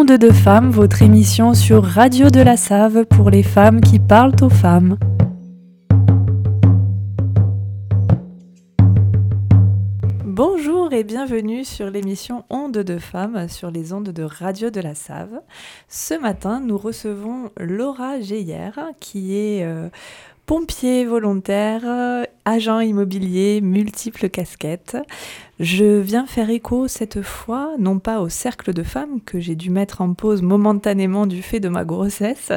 Onde 0.00 0.16
de 0.16 0.30
femmes, 0.30 0.70
votre 0.70 1.02
émission 1.02 1.52
sur 1.52 1.84
Radio 1.84 2.30
de 2.30 2.40
la 2.40 2.56
Save 2.56 3.04
pour 3.04 3.28
les 3.28 3.42
femmes 3.42 3.82
qui 3.82 3.98
parlent 3.98 4.34
aux 4.40 4.48
femmes. 4.48 4.96
Bonjour 10.24 10.90
et 10.94 11.04
bienvenue 11.04 11.66
sur 11.66 11.90
l'émission 11.90 12.44
Onde 12.48 12.78
de 12.78 12.96
femmes 12.96 13.46
sur 13.50 13.70
les 13.70 13.92
ondes 13.92 14.08
de 14.08 14.22
Radio 14.22 14.70
de 14.70 14.80
la 14.80 14.94
Save. 14.94 15.42
Ce 15.90 16.14
matin, 16.14 16.62
nous 16.64 16.78
recevons 16.78 17.50
Laura 17.58 18.20
Geyer 18.20 18.70
qui 19.00 19.36
est 19.36 19.64
euh, 19.64 19.90
pompier 20.46 21.04
volontaire, 21.04 21.82
agent 22.46 22.80
immobilier, 22.80 23.60
multiples 23.60 24.30
casquettes. 24.30 24.96
Je 25.60 25.84
viens 25.84 26.24
faire 26.24 26.48
écho 26.48 26.88
cette 26.88 27.20
fois, 27.20 27.74
non 27.78 27.98
pas 27.98 28.22
au 28.22 28.30
cercle 28.30 28.72
de 28.72 28.82
femmes 28.82 29.20
que 29.26 29.40
j'ai 29.40 29.56
dû 29.56 29.68
mettre 29.68 30.00
en 30.00 30.14
pause 30.14 30.40
momentanément 30.40 31.26
du 31.26 31.42
fait 31.42 31.60
de 31.60 31.68
ma 31.68 31.84
grossesse, 31.84 32.50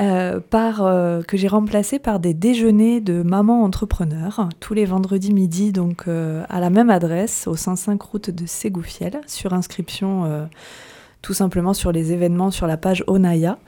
euh, 0.00 0.40
par, 0.40 0.84
euh, 0.84 1.22
que 1.22 1.36
j'ai 1.36 1.46
remplacé 1.46 2.00
par 2.00 2.18
des 2.18 2.34
déjeuners 2.34 3.00
de 3.00 3.22
mamans 3.22 3.62
entrepreneurs 3.62 4.48
tous 4.58 4.74
les 4.74 4.84
vendredis 4.84 5.32
midi, 5.32 5.70
donc 5.70 6.08
euh, 6.08 6.44
à 6.48 6.58
la 6.58 6.70
même 6.70 6.90
adresse, 6.90 7.46
au 7.46 7.54
105 7.54 8.02
route 8.02 8.30
de 8.30 8.46
Ségoufiel, 8.46 9.20
sur 9.28 9.52
inscription 9.52 10.48
tout 11.22 11.34
simplement 11.34 11.72
sur 11.72 11.92
les 11.92 12.12
événements 12.12 12.50
sur 12.50 12.66
la 12.66 12.76
page 12.76 13.04
Onaya. 13.06 13.58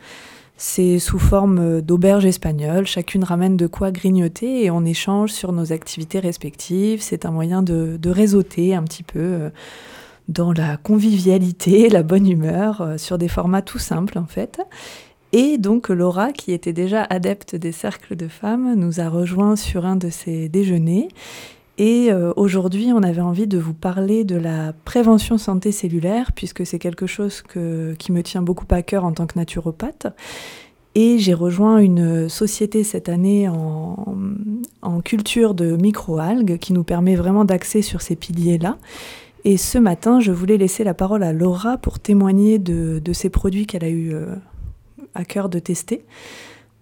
C'est 0.62 0.98
sous 0.98 1.18
forme 1.18 1.58
euh, 1.58 1.80
d'auberge 1.80 2.26
espagnole, 2.26 2.86
chacune 2.86 3.24
ramène 3.24 3.56
de 3.56 3.66
quoi 3.66 3.90
grignoter 3.90 4.62
et 4.62 4.70
on 4.70 4.84
échange 4.84 5.32
sur 5.32 5.52
nos 5.52 5.72
activités 5.72 6.18
respectives. 6.18 7.00
C'est 7.00 7.24
un 7.24 7.30
moyen 7.30 7.62
de, 7.62 7.98
réseauter 8.04 8.74
un 8.74 8.82
petit 8.82 9.02
peu 9.02 9.20
euh, 9.20 9.50
dans 10.28 10.52
la 10.52 10.76
convivialité, 10.76 11.88
la 11.88 12.02
bonne 12.02 12.28
humeur, 12.28 12.82
euh, 12.82 12.98
sur 12.98 13.16
des 13.16 13.26
formats 13.26 13.62
tout 13.62 13.78
simples 13.78 14.18
en 14.18 14.26
fait. 14.26 14.60
Et 15.32 15.56
donc 15.56 15.88
Laura, 15.88 16.30
qui 16.30 16.52
était 16.52 16.74
déjà 16.74 17.04
adepte 17.04 17.56
des 17.56 17.72
cercles 17.72 18.14
de 18.14 18.28
femmes, 18.28 18.74
nous 18.74 19.00
a 19.00 19.08
rejoint 19.08 19.56
sur 19.56 19.86
un 19.86 19.96
de 19.96 20.10
ces 20.10 20.50
déjeuners 20.50 21.08
et 21.82 22.12
euh, 22.12 22.34
aujourd'hui, 22.36 22.92
on 22.94 23.02
avait 23.02 23.22
envie 23.22 23.46
de 23.46 23.56
vous 23.56 23.72
parler 23.72 24.22
de 24.24 24.36
la 24.36 24.74
prévention 24.84 25.38
santé 25.38 25.72
cellulaire, 25.72 26.32
puisque 26.32 26.66
c'est 26.66 26.78
quelque 26.78 27.06
chose 27.06 27.42
qui 27.42 28.12
me 28.12 28.22
tient 28.22 28.42
beaucoup 28.42 28.66
à 28.68 28.82
cœur 28.82 29.06
en 29.06 29.12
tant 29.12 29.26
que 29.26 29.38
naturopathe. 29.38 30.08
Et 30.94 31.18
j'ai 31.18 31.32
rejoint 31.32 31.78
une 31.78 32.28
société 32.28 32.84
cette 32.84 33.08
année 33.08 33.48
en, 33.48 35.00
culture 35.02 35.54
de 35.54 35.76
microalgues 35.76 36.58
qui 36.58 36.74
nous 36.74 36.84
permet 36.84 37.16
vraiment 37.16 37.46
d'axer 37.46 37.80
sur 37.80 38.02
ces 38.02 38.14
piliers-là. 38.14 38.76
Et 39.44 39.56
ce 39.56 39.78
matin, 39.78 40.20
je 40.20 40.32
voulais 40.32 40.58
laisser 40.58 40.84
la 40.84 40.92
parole 40.92 41.22
à 41.22 41.32
Laura 41.32 41.78
pour 41.78 41.98
témoigner 41.98 42.58
de, 42.58 43.00
ces 43.14 43.30
produits 43.30 43.64
qu'elle 43.64 43.84
a 43.84 43.88
eu 43.88 44.12
euh, 44.12 44.34
à 45.14 45.24
cœur 45.24 45.48
de 45.48 45.58
tester 45.58 46.04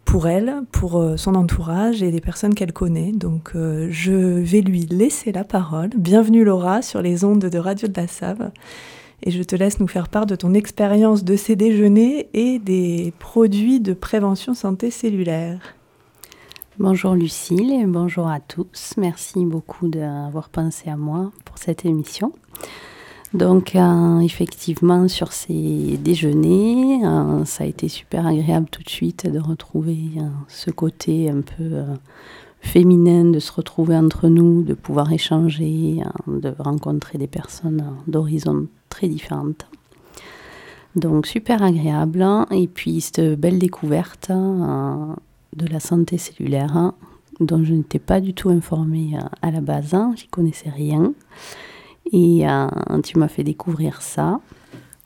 pour 0.09 0.27
elle, 0.27 0.62
pour 0.73 0.97
euh, 0.97 1.19
son 1.19 1.34
entourage 1.34 2.03
et 2.03 2.11
les 2.11 2.23
personnes 2.23 2.55
qu'elle 2.55 2.73
connaît. 2.73 3.12
Donc 3.12 3.51
euh, 3.55 3.89
je 3.91 4.12
vais 4.12 4.62
lui 4.62 4.87
laisser 4.87 5.33
la 5.33 5.45
parole. 5.45 5.91
Bienvenue 5.98 6.45
Laura 6.45 6.81
sur 6.81 7.03
les 7.03 7.25
ondes 7.25 7.45
de 7.45 7.59
Radio 7.59 7.89
de 7.89 8.01
la 8.01 8.06
Save. 8.06 8.51
Et 9.23 9.31
je 9.31 9.42
te 9.42 9.55
laisse 9.55 9.81
nous 9.81 9.86
faire 9.86 10.09
part 10.09 10.25
de 10.25 10.34
ton 10.34 10.55
expérience 10.55 11.25
de 11.25 11.36
ces 11.36 11.56
déjeuners 11.56 12.31
et 12.33 12.59
des 12.59 13.12
produits 13.19 13.81
de 13.81 13.92
prévention 13.92 14.55
santé 14.55 14.91
cellulaire. 14.91 15.75
Bonjour 16.79 17.14
Lucille 17.14 17.70
et 17.70 17.84
bonjour 17.84 18.29
à 18.29 18.41
tous. 18.41 18.95
Merci 18.97 19.45
beaucoup 19.45 19.89
d'avoir 19.89 20.48
pensé 20.48 20.89
à 20.89 20.97
moi 20.97 21.33
pour 21.45 21.59
cette 21.59 21.84
émission. 21.84 22.33
Donc 23.34 23.76
euh, 23.76 24.20
effectivement 24.20 25.06
sur 25.06 25.32
ces 25.32 25.98
déjeuners, 26.02 27.04
euh, 27.04 27.44
ça 27.44 27.64
a 27.64 27.66
été 27.66 27.88
super 27.88 28.26
agréable 28.26 28.68
tout 28.70 28.82
de 28.82 28.88
suite 28.88 29.30
de 29.30 29.38
retrouver 29.38 29.98
euh, 30.16 30.22
ce 30.48 30.70
côté 30.70 31.28
un 31.28 31.42
peu 31.42 31.83
féminin, 32.61 33.27
de 33.27 33.38
se 33.38 33.52
retrouver 33.52 33.96
entre 33.96 34.28
nous, 34.28 34.62
de 34.62 34.72
pouvoir 34.72 35.12
échanger, 35.12 36.00
de 36.27 36.55
rencontrer 36.58 37.18
des 37.18 37.27
personnes 37.27 37.84
d'horizons 38.06 38.67
très 38.88 39.08
différentes. 39.08 39.67
Donc 40.96 41.27
super 41.27 41.62
agréable. 41.62 42.27
Et 42.50 42.67
puis 42.67 43.00
cette 43.02 43.38
belle 43.38 43.58
découverte 43.58 44.30
de 44.30 45.67
la 45.70 45.80
santé 45.80 46.17
cellulaire 46.17 46.92
dont 47.40 47.62
je 47.62 47.74
n'étais 47.74 48.00
pas 48.00 48.20
du 48.20 48.34
tout 48.34 48.48
informée 48.48 49.17
à 49.42 49.50
la 49.50 49.61
base, 49.61 49.94
j'y 50.17 50.27
connaissais 50.27 50.70
rien. 50.70 51.12
Et 52.13 52.48
euh, 52.48 52.69
tu 53.05 53.19
m'as 53.19 53.29
fait 53.29 53.45
découvrir 53.45 54.02
ça. 54.02 54.41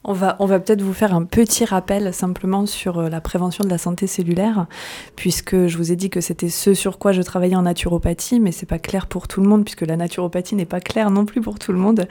On 0.04 0.14
va, 0.14 0.34
peut-être 0.34 0.82
vous 0.82 0.92
faire 0.92 1.14
un 1.14 1.24
petit 1.24 1.64
rappel 1.64 2.12
simplement 2.12 2.66
sur 2.66 2.98
euh, 2.98 3.08
la 3.08 3.20
prévention 3.20 3.62
de 3.62 3.68
la 3.70 3.78
santé 3.78 4.08
cellulaire, 4.08 4.66
puisque 5.14 5.68
je 5.68 5.76
vous 5.76 5.92
ai 5.92 5.96
dit 5.96 6.10
que 6.10 6.20
c'était 6.20 6.48
ce 6.48 6.74
sur 6.74 6.98
quoi 6.98 7.12
je 7.12 7.22
travaillais 7.22 7.54
en 7.54 7.62
naturopathie, 7.62 8.40
mais 8.40 8.50
c'est 8.50 8.66
pas 8.66 8.80
clair 8.80 9.06
pour 9.06 9.28
tout 9.28 9.40
le 9.40 9.48
monde, 9.48 9.64
puisque 9.64 9.82
la 9.82 9.96
naturopathie 9.96 10.56
n'est 10.56 10.64
pas 10.64 10.80
claire 10.80 11.12
non 11.12 11.24
plus 11.24 11.40
pour 11.40 11.60
tout 11.60 11.70
le 11.70 11.78
monde. 11.78 12.08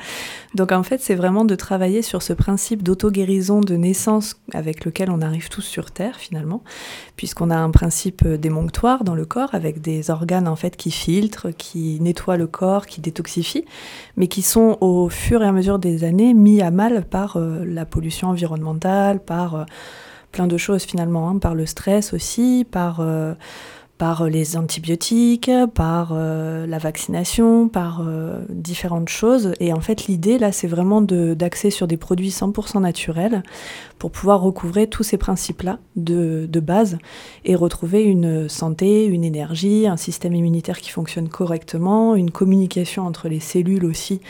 Donc 0.56 0.72
en 0.72 0.84
fait, 0.84 1.02
c'est 1.02 1.16
vraiment 1.16 1.44
de 1.44 1.54
travailler 1.56 2.02
sur 2.02 2.22
ce 2.22 2.32
principe 2.32 2.82
d'auto-guérison 2.82 3.60
de 3.60 3.76
naissance 3.76 4.38
avec 4.54 4.86
lequel 4.86 5.12
on 5.12 5.22
arrive 5.22 5.50
tous 5.50 5.62
sur 5.62 5.92
Terre 5.92 6.16
finalement, 6.16 6.64
puisqu'on 7.18 7.50
a 7.50 7.58
un 7.58 7.72
principe 7.72 8.26
démonctoire 8.26 9.04
dans 9.04 9.16
le 9.16 9.26
corps 9.26 9.54
avec 9.54 9.82
des 9.82 10.10
organes 10.12 10.48
en 10.48 10.56
fait 10.56 10.78
qui 10.78 10.92
filtrent, 10.92 11.50
qui 11.58 12.00
nettoient 12.00 12.38
le 12.38 12.48
corps, 12.48 12.86
qui 12.86 13.02
détoxifient, 13.02 13.66
mais 14.16 14.28
qui 14.28 14.44
sont 14.44 14.78
au 14.80 15.10
fur 15.10 15.44
et 15.44 15.48
à 15.48 15.52
mesure 15.52 15.78
des 15.78 16.06
années 16.06 16.34
mis 16.34 16.62
à 16.62 16.72
mal 16.72 17.04
par 17.04 17.36
euh, 17.36 17.66
la 17.66 17.81
la 17.82 17.86
pollution 17.86 18.30
environnementale, 18.30 19.20
par 19.20 19.56
euh, 19.56 19.64
plein 20.32 20.46
de 20.46 20.58
choses 20.58 20.84
finalement, 20.84 21.30
hein, 21.30 21.40
par 21.40 21.56
le 21.56 21.66
stress 21.66 22.14
aussi, 22.14 22.64
par, 22.70 23.00
euh, 23.00 23.34
par 23.98 24.26
les 24.26 24.56
antibiotiques, 24.56 25.50
par 25.74 26.12
euh, 26.14 26.68
la 26.68 26.78
vaccination, 26.78 27.70
par 27.70 28.04
différentes 28.50 29.10
choses. 29.10 29.54
Et 29.60 29.74
en 29.74 29.82
fait, 29.82 30.06
l'idée 30.06 30.38
là, 30.38 30.52
c'est 30.52 30.68
vraiment 30.68 31.02
d'axer 31.02 31.72
sur 31.72 31.88
des 31.88 31.98
produits 31.98 32.30
100% 32.30 32.82
naturels 32.82 33.42
pour 33.98 34.12
pouvoir 34.12 34.42
recouvrer 34.42 34.86
tous 34.86 35.04
ces 35.04 35.18
principes-là 35.18 35.80
de, 35.96 36.46
de 36.48 36.60
base 36.60 37.00
et 37.46 37.56
retrouver 37.56 38.04
une 38.04 38.48
santé, 38.48 39.06
une 39.06 39.24
énergie, 39.24 39.88
un 39.88 39.98
système 39.98 40.36
immunitaire 40.36 40.80
qui 40.80 40.92
fonctionne 40.92 41.30
correctement, 41.30 42.16
une 42.16 42.30
communication 42.30 43.08
entre 43.08 43.28
les 43.28 43.40
cellules 43.40 43.86
aussi 43.86 44.22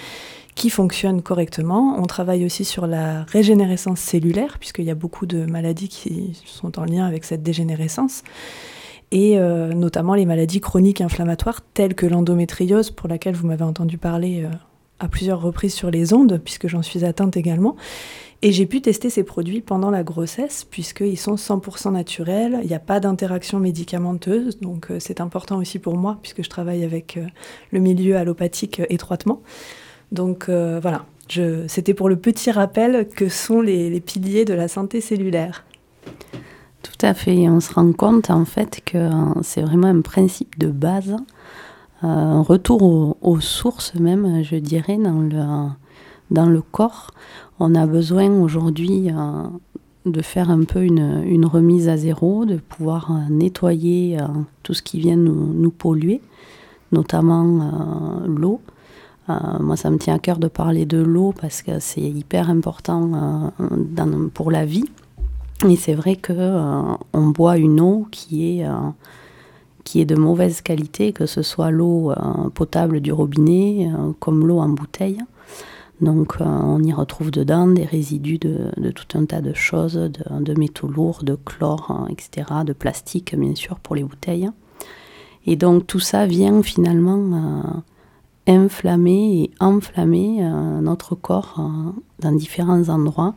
qui 0.56 0.70
fonctionne 0.70 1.22
correctement. 1.22 1.96
On 1.98 2.06
travaille 2.06 2.46
aussi 2.46 2.66
sur 2.66 2.88
la 2.88 3.24
régénérescence 3.24 4.00
cellulaire, 4.00 4.58
puisqu'il 4.60 4.86
y 4.86 4.92
a 4.92 4.96
beaucoup 4.96 5.26
de 5.26 5.46
maladies 5.46 5.90
qui 5.90 6.40
sont 6.46 6.80
en 6.80 6.86
lien 6.86 7.06
avec 7.06 7.24
cette 7.24 7.44
dégénérescence, 7.44 8.24
et 9.12 9.38
euh, 9.38 9.74
notamment 9.74 10.14
les 10.14 10.26
maladies 10.26 10.62
chroniques 10.62 11.02
inflammatoires 11.02 11.62
telles 11.74 11.96
que 11.96 12.06
l'endométriose, 12.06 12.92
pour 12.92 13.10
laquelle 13.10 13.36
vous 13.36 13.48
m'avez 13.48 13.64
entendu 13.64 13.98
parler 13.98 14.44
euh, 14.44 14.50
à 15.00 15.08
plusieurs 15.08 15.42
reprises 15.42 15.74
sur 15.74 15.92
les 15.92 16.14
ondes, 16.14 16.40
puisque 16.44 16.68
j'en 16.68 16.82
suis 16.82 17.06
atteinte 17.06 17.38
également. 17.38 17.76
Et 18.44 18.52
j'ai 18.52 18.66
pu 18.66 18.82
tester 18.82 19.12
ces 19.12 19.24
produits 19.24 19.62
pendant 19.62 19.92
la 19.92 20.04
grossesse, 20.04 20.66
puisqu'ils 20.70 21.18
sont 21.18 21.36
100% 21.36 21.92
naturels, 21.92 22.60
il 22.64 22.68
n'y 22.68 22.74
a 22.74 22.80
pas 22.80 23.00
d'interaction 23.00 23.60
médicamenteuse, 23.60 24.60
donc 24.60 24.90
euh, 24.90 24.98
c'est 25.00 25.22
important 25.22 25.58
aussi 25.58 25.78
pour 25.78 25.96
moi, 25.96 26.18
puisque 26.22 26.44
je 26.44 26.50
travaille 26.50 26.84
avec 26.84 27.20
le 27.72 27.80
milieu 27.80 28.18
allopathique 28.18 28.82
étroitement. 28.90 29.42
Donc 30.12 30.50
euh, 30.50 30.80
voilà, 30.82 31.06
c'était 31.68 31.94
pour 31.94 32.10
le 32.10 32.18
petit 32.18 32.52
rappel 32.52 33.08
que 33.08 33.30
sont 33.30 33.62
les, 33.62 34.00
piliers 34.02 34.46
de 34.46 34.54
la 34.54 34.68
santé 34.68 35.00
cellulaire. 35.00 35.64
Tout 36.84 37.06
à 37.06 37.14
fait, 37.14 37.48
on 37.48 37.60
se 37.60 37.74
rend 37.74 37.94
compte 37.94 38.30
en 38.30 38.46
fait 38.46 38.82
que 38.86 39.10
c'est 39.42 39.62
vraiment 39.62 39.88
un 39.88 40.02
principe 40.02 40.60
de 40.60 40.68
base, 40.68 41.16
euh, 42.04 42.08
un 42.08 42.42
retour 42.42 43.16
aux, 43.22 43.40
sources 43.40 43.96
même, 43.96 44.44
je 44.44 44.58
dirais, 44.58 44.98
dans 44.98 45.20
le, 45.20 45.70
dans 46.30 46.48
le 46.48 46.62
corps. 46.62 47.12
On 47.60 47.76
a 47.76 47.86
besoin 47.86 48.30
aujourd'hui 48.30 49.10
euh, 49.12 49.44
de 50.06 50.22
faire 50.22 50.50
un 50.50 50.64
peu 50.64 50.84
une, 50.84 51.46
remise 51.46 51.88
à 51.88 51.96
zéro, 51.96 52.46
de 52.46 52.58
pouvoir 52.58 53.14
nettoyer 53.30 54.18
tout 54.64 54.74
ce 54.74 54.82
qui 54.82 55.00
vient 55.00 55.16
nous 55.16 55.72
polluer, 55.72 56.22
notamment 56.92 58.24
l'eau. 58.26 58.60
Euh, 59.32 59.60
moi, 59.60 59.78
ça 59.78 59.90
me 59.90 59.98
tient 59.98 60.16
à 60.16 60.20
cœur 60.20 60.38
de 60.38 60.48
parler 60.48 60.86
de 60.86 60.98
l'eau 60.98 61.34
parce 61.40 61.62
que 61.62 61.80
c'est 61.80 62.02
hyper 62.02 62.50
important 62.50 63.52
euh, 63.60 64.28
pour 64.34 64.52
la 64.52 64.66
vie. 64.66 64.86
Et 65.68 65.76
c'est 65.76 65.94
vrai 65.94 66.16
que 66.16 66.34
euh, 66.34 66.82
on 67.14 67.28
boit 67.28 67.58
une 67.58 67.80
eau 67.80 68.08
qui 68.12 68.60
est 68.60 68.68
qui 69.84 70.00
est 70.00 70.06
de 70.06 70.16
mauvaise 70.16 70.62
qualité, 70.62 71.12
que 71.12 71.26
ce 71.26 71.42
soit 71.42 71.72
l'eau 71.72 72.14
potable 72.54 73.02
du 73.02 73.12
robinet 73.12 73.90
comme 74.20 74.46
l'eau 74.46 74.60
en 74.60 74.70
bouteille. 74.70 75.20
Donc 76.02 76.36
on 76.40 76.82
y 76.84 76.94
retrouve 76.94 77.32
dedans 77.32 77.68
des 77.68 77.84
résidus 77.84 78.38
de, 78.38 78.92
tout 78.92 79.18
un 79.18 79.26
tas 79.26 79.42
de 79.42 79.54
choses, 79.54 79.96
de 79.96 80.60
métaux 80.60 80.88
lourds, 80.88 81.24
de 81.24 81.36
chlore, 81.36 82.08
etc., 82.10 82.48
de 82.64 82.74
plastique 82.74 83.36
bien 83.36 83.56
sûr 83.56 83.80
pour 83.80 83.96
les 83.96 84.04
bouteilles. 84.04 84.50
Et 85.48 85.56
donc 85.56 85.88
tout 85.88 86.00
ça 86.00 86.28
vient 86.28 86.62
finalement 86.62 87.84
inflammer 88.48 89.44
et 89.44 89.52
enflammer 89.60 90.40
euh, 90.42 90.82
notre 90.82 91.16
corps 91.16 91.56
euh, 91.60 91.92
dans 92.20 92.32
différents 92.32 92.90
endroits. 92.90 93.36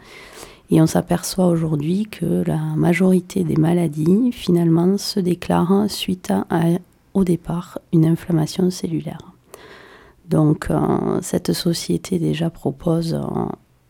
Et 0.71 0.81
on 0.81 0.87
s'aperçoit 0.87 1.47
aujourd'hui 1.47 2.07
que 2.11 2.43
la 2.47 2.59
majorité 2.59 3.45
des 3.45 3.57
maladies, 3.57 4.33
finalement, 4.33 4.97
se 4.97 5.21
déclarent 5.21 5.91
suite 5.91 6.31
à, 6.31 6.65
au 7.13 7.23
départ, 7.23 7.79
une 7.93 8.07
inflammation 8.07 8.71
cellulaire. 8.71 9.33
Donc, 10.29 10.69
euh, 10.71 11.19
cette 11.21 11.53
société 11.53 12.19
déjà 12.19 12.49
propose 12.49 13.19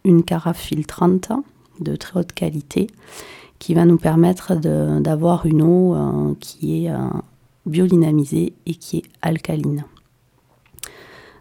une 0.05 0.25
carafe 0.25 0.61
filtrante 0.61 1.31
de 1.81 1.95
très 1.95 2.21
haute 2.21 2.33
qualité 2.33 2.89
qui 3.61 3.73
va 3.73 3.85
nous 3.85 3.97
permettre 3.97 4.57
d'avoir 4.57 5.47
une 5.47 5.63
eau 5.63 6.37
qui 6.41 6.85
est 6.85 6.93
biodynamisée 7.67 8.53
et 8.67 8.75
qui 8.75 8.99
est 8.99 9.05
alcaline. 9.23 9.85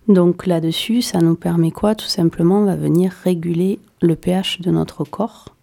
Donc 0.07 0.45
là-dessus, 0.47 1.01
ça 1.01 1.19
nous 1.19 1.35
permet 1.35 1.71
quoi? 1.71 1.95
Tout 1.95 2.07
simplement, 2.07 2.59
on 2.59 2.65
va 2.65 2.75
venir 2.75 3.11
réguler 3.23 3.79
le 4.01 4.15
pH 4.15 4.59
de 4.61 4.69
notre 4.69 5.05
corps, 5.05 5.55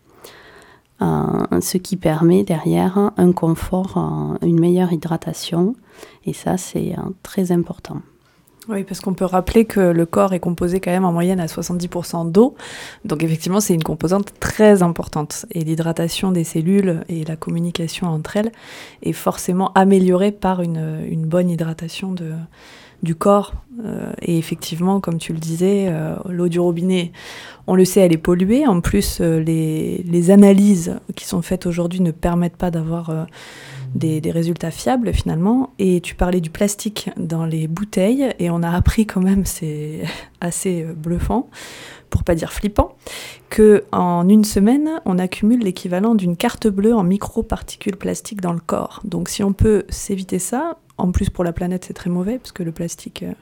euh, 1.02 1.60
ce 1.60 1.76
qui 1.76 1.96
permet 1.96 2.42
derrière 2.42 3.12
un 3.16 3.32
confort, 3.32 3.96
euh, 4.42 4.46
une 4.46 4.58
meilleure 4.58 4.92
hydratation. 4.92 5.74
Et 6.24 6.32
ça, 6.32 6.56
c'est 6.56 6.92
euh, 6.92 7.02
très 7.22 7.52
important. 7.52 8.00
Oui, 8.68 8.84
parce 8.84 9.00
qu'on 9.00 9.14
peut 9.14 9.24
rappeler 9.24 9.64
que 9.64 9.80
le 9.80 10.06
corps 10.06 10.32
est 10.32 10.40
composé 10.40 10.80
quand 10.80 10.90
même 10.90 11.04
en 11.04 11.12
moyenne 11.12 11.40
à 11.40 11.46
70% 11.46 12.30
d'eau. 12.30 12.54
Donc 13.04 13.24
effectivement, 13.24 13.60
c'est 13.60 13.74
une 13.74 13.82
composante 13.82 14.32
très 14.38 14.82
importante. 14.82 15.44
Et 15.50 15.64
l'hydratation 15.64 16.30
des 16.30 16.44
cellules 16.44 17.02
et 17.08 17.24
la 17.24 17.36
communication 17.36 18.06
entre 18.06 18.36
elles 18.36 18.52
est 19.02 19.12
forcément 19.12 19.72
améliorée 19.72 20.30
par 20.30 20.62
une, 20.62 21.04
une 21.10 21.24
bonne 21.24 21.50
hydratation 21.50 22.12
de, 22.12 22.32
du 23.02 23.14
corps. 23.14 23.54
Euh, 23.84 24.12
et 24.20 24.36
effectivement, 24.36 25.00
comme 25.00 25.18
tu 25.18 25.32
le 25.32 25.38
disais, 25.38 25.86
euh, 25.88 26.16
l'eau 26.28 26.48
du 26.48 26.60
robinet, 26.60 27.12
on 27.66 27.74
le 27.74 27.84
sait, 27.84 28.00
elle 28.00 28.12
est 28.12 28.18
polluée. 28.18 28.66
En 28.66 28.80
plus, 28.80 29.18
euh, 29.20 29.38
les, 29.40 30.30
analyses 30.30 30.98
qui 31.16 31.24
sont 31.24 31.42
faites 31.42 31.66
aujourd'hui 31.66 32.00
ne 32.00 32.10
permettent 32.10 32.56
pas 32.56 32.70
d'avoir 32.70 33.26
des, 33.94 34.20
résultats 34.30 34.70
fiables 34.70 35.12
finalement. 35.12 35.70
Et 35.78 36.00
tu 36.00 36.14
parlais 36.14 36.40
du 36.40 36.50
plastique 36.50 37.10
dans 37.16 37.44
les 37.44 37.68
bouteilles, 37.68 38.34
et 38.38 38.50
on 38.50 38.62
a 38.62 38.70
appris 38.70 39.06
quand 39.06 39.20
même, 39.20 39.44
c'est 39.44 40.02
assez 40.40 40.84
bluffant, 40.84 41.48
pour 42.08 42.24
pas 42.24 42.34
dire 42.34 42.52
flippant, 42.52 42.96
que 43.48 43.84
en 43.92 44.28
une 44.28 44.44
semaine, 44.44 45.00
on 45.04 45.18
accumule 45.18 45.60
l'équivalent 45.60 46.14
d'une 46.14 46.36
carte 46.36 46.66
bleue 46.66 46.94
en 46.94 47.02
microparticules 47.02 47.96
plastiques 47.96 48.40
dans 48.40 48.52
le 48.52 48.60
corps. 48.60 49.00
Donc 49.04 49.28
si 49.28 49.42
on 49.42 49.52
peut 49.52 49.84
s'éviter 49.88 50.38
ça, 50.38 50.76
en 51.00 51.12
plus, 51.12 51.30
pour 51.30 51.44
la 51.44 51.52
planète, 51.52 51.86
c'est 51.86 51.94
très 51.94 52.10
mauvais, 52.10 52.38
parce 52.38 52.52
que 52.52 52.62
le 52.62 52.72
plastique 52.72 53.22
euh, 53.22 53.32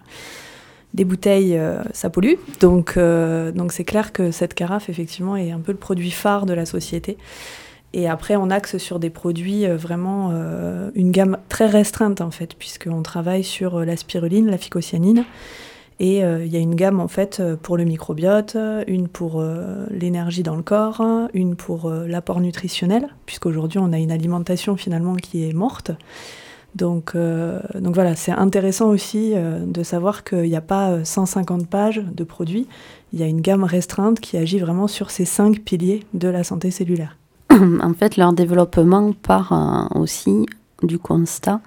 des 0.95 1.05
bouteilles, 1.05 1.57
euh, 1.57 1.83
ça 1.93 2.09
pollue. 2.09 2.35
Donc, 2.61 2.95
euh, 2.97 3.53
donc 3.53 3.73
c'est 3.73 3.85
clair 3.85 4.13
que 4.13 4.31
cette 4.31 4.55
carafe, 4.55 4.89
effectivement, 4.89 5.37
est 5.37 5.51
un 5.51 5.61
peu 5.61 5.73
le 5.73 5.79
produit 5.79 6.11
phare 6.11 6.47
de 6.47 6.55
la 6.55 6.65
société. 6.65 7.19
Et 7.99 8.09
après, 8.09 8.37
on 8.37 8.49
axe 8.49 8.79
sur 8.79 9.01
des 9.01 9.11
produits 9.11 9.67
vraiment 9.67 10.33
une 10.95 11.11
gamme 11.11 11.37
très 11.49 11.67
restreinte, 11.67 12.21
en 12.21 12.31
fait, 12.31 12.55
puisqu'on 12.55 13.03
travaille 13.03 13.43
sur 13.43 13.85
la 13.85 13.97
spiruline, 13.97 14.49
la 14.49 14.59
phycocyanine. 14.59 15.25
Et 15.99 16.19
il 16.19 16.47
y 16.47 16.57
a 16.57 16.61
une 16.61 16.77
gamme, 16.77 17.01
en 17.01 17.09
fait, 17.09 17.43
pour 17.63 17.77
le 17.77 17.83
microbiote, 17.83 18.57
une 18.87 19.09
pour 19.09 19.43
l'énergie 19.91 20.45
dans 20.45 20.55
le 20.55 20.63
corps, 20.63 21.03
une 21.35 21.57
pour 21.57 21.91
l'apport 21.91 22.41
nutritionnel, 22.41 23.09
puisqu'aujourd'hui, 23.27 23.81
on 23.81 23.93
a 23.93 23.99
une 23.99 24.13
alimentation, 24.13 24.77
finalement, 24.77 25.17
qui 25.17 25.49
est 25.49 25.53
morte. 25.53 25.91
Donc, 26.75 27.13
euh, 27.15 27.61
voilà, 27.75 28.15
c'est 28.15 28.33
intéressant 28.33 28.89
aussi 28.89 29.33
euh, 29.35 29.65
de 29.67 29.83
savoir 29.83 30.23
qu'il 30.23 30.43
n'y 30.43 30.57
a 30.57 30.61
pas 30.61 31.05
150 31.05 31.63
euh, 31.63 31.65
pages 31.65 32.03
de 32.05 32.25
produits, 32.25 32.69
il 33.13 33.19
y 33.19 33.23
a 33.23 33.27
une 33.27 33.41
gamme 33.41 33.65
restreinte 33.65 34.21
qui 34.21 34.37
agit 34.37 34.59
vraiment 34.59 34.87
sur 34.87 35.11
ces 35.11 35.25
cinq 35.25 35.61
piliers 35.61 36.05
de 36.15 36.29
la 36.29 36.45
santé 36.45 36.71
cellulaire. 36.71 37.17
En 37.83 37.95
fait, 37.95 38.17
leur 38.17 38.33
développement 38.33 39.13
part 39.13 39.91
aussi 39.95 40.47
du 40.83 40.99
constat 40.99 41.61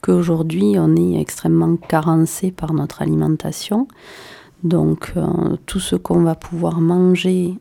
qu'aujourd'hui, 0.00 0.74
on 0.78 0.96
est 0.96 1.20
extrêmement 1.20 1.76
carencé 1.76 2.50
par 2.50 2.72
notre 2.72 3.02
alimentation. 3.02 3.88
Donc, 4.64 5.12
tout 5.66 5.80
ce 5.80 5.96
qu'on 5.96 6.22
va 6.22 6.34
pouvoir 6.34 6.80
manger, 6.80 7.54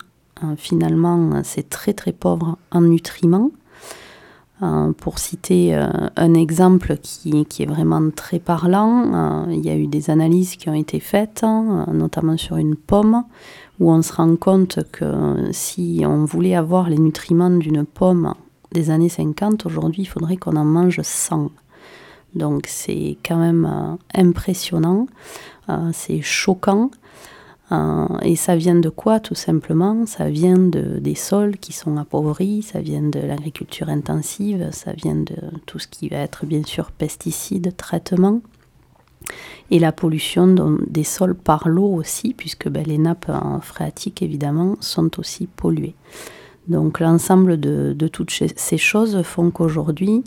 finalement, 0.58 1.42
c'est 1.44 1.70
très 1.70 1.94
très 1.94 2.12
pauvre 2.12 2.58
en 2.72 2.82
nutriments. 2.82 3.52
Euh, 4.64 4.92
pour 4.92 5.18
citer 5.18 5.76
euh, 5.76 5.88
un 6.16 6.36
exemple 6.36 6.96
qui, 7.02 7.48
est 7.60 7.66
vraiment 7.66 8.12
très 8.16 8.38
parlant, 8.38 9.48
euh, 9.48 9.54
il 9.54 9.66
y 9.66 9.72
a 9.72 9.76
eu 9.76 9.88
des 9.88 10.12
analyses 10.12 10.56
qui 10.56 10.70
ont 10.70 10.76
été 10.76 11.00
faites, 11.00 11.44
hein, 11.44 11.88
notamment 11.92 12.38
sur 12.38 12.58
une 12.58 12.76
pomme, 12.76 13.24
où 13.82 13.92
on 13.92 14.02
se 14.02 14.14
rend 14.14 14.38
compte 14.38 14.80
que 14.94 15.50
si 15.52 16.04
on 16.06 16.24
voulait 16.24 16.56
avoir 16.56 16.90
les 16.90 16.98
nutriments 16.98 17.50
d'une 17.50 17.84
pomme 17.84 18.34
des 18.72 18.92
années 18.92 19.10
50, 19.10 19.66
aujourd'hui 19.66 20.04
il 20.04 20.06
faudrait 20.06 20.38
qu'on 20.38 20.56
en 20.56 20.64
mange 20.64 21.02
100. 21.02 21.52
Donc 22.36 22.68
c'est 22.68 23.18
quand 23.26 23.36
même 23.38 23.98
impressionnant, 24.14 25.08
c'est 25.92 26.22
choquant. 26.22 26.92
Euh, 27.72 28.08
et 28.22 28.36
ça 28.36 28.56
vient 28.56 28.76
de 28.76 28.90
quoi 28.90 29.20
tout 29.20 29.36
simplement? 29.36 30.06
Ça 30.06 30.30
vient 30.30 30.58
de, 30.58 31.00
des 31.00 31.16
sols 31.16 31.58
qui 31.58 31.72
sont 31.72 31.98
appauvris, 31.98 32.62
ça 32.64 32.82
vient 32.82 33.02
de 33.02 33.20
l'agriculture 33.20 33.90
intensive, 33.90 34.70
ça 34.72 34.92
vient 34.94 35.16
de 35.16 35.36
tout 35.66 35.80
ce 35.80 35.88
qui 35.88 36.10
va 36.10 36.18
être 36.18 36.46
bien 36.46 36.64
sûr 36.64 36.92
pesticides, 36.92 37.76
traitements. 37.78 38.42
Et 39.70 39.80
la 39.80 39.92
pollution 39.92 40.78
des 40.88 41.04
sols 41.04 41.36
par 41.36 41.70
l'eau 41.70 41.94
aussi, 41.94 42.34
puisque 42.34 42.68
ben, 42.68 42.84
les 42.86 42.98
nappes 42.98 43.32
phréatiques 43.62 44.22
évidemment 44.22 44.76
sont 44.80 45.20
aussi 45.20 45.48
polluées. 45.48 45.96
Donc 46.68 47.00
l'ensemble 47.00 47.60
de, 47.60 48.08
toutes 48.08 48.32
ces 48.32 48.78
choses 48.78 49.22
font 49.24 49.52
qu'aujourd'hui, 49.52 50.24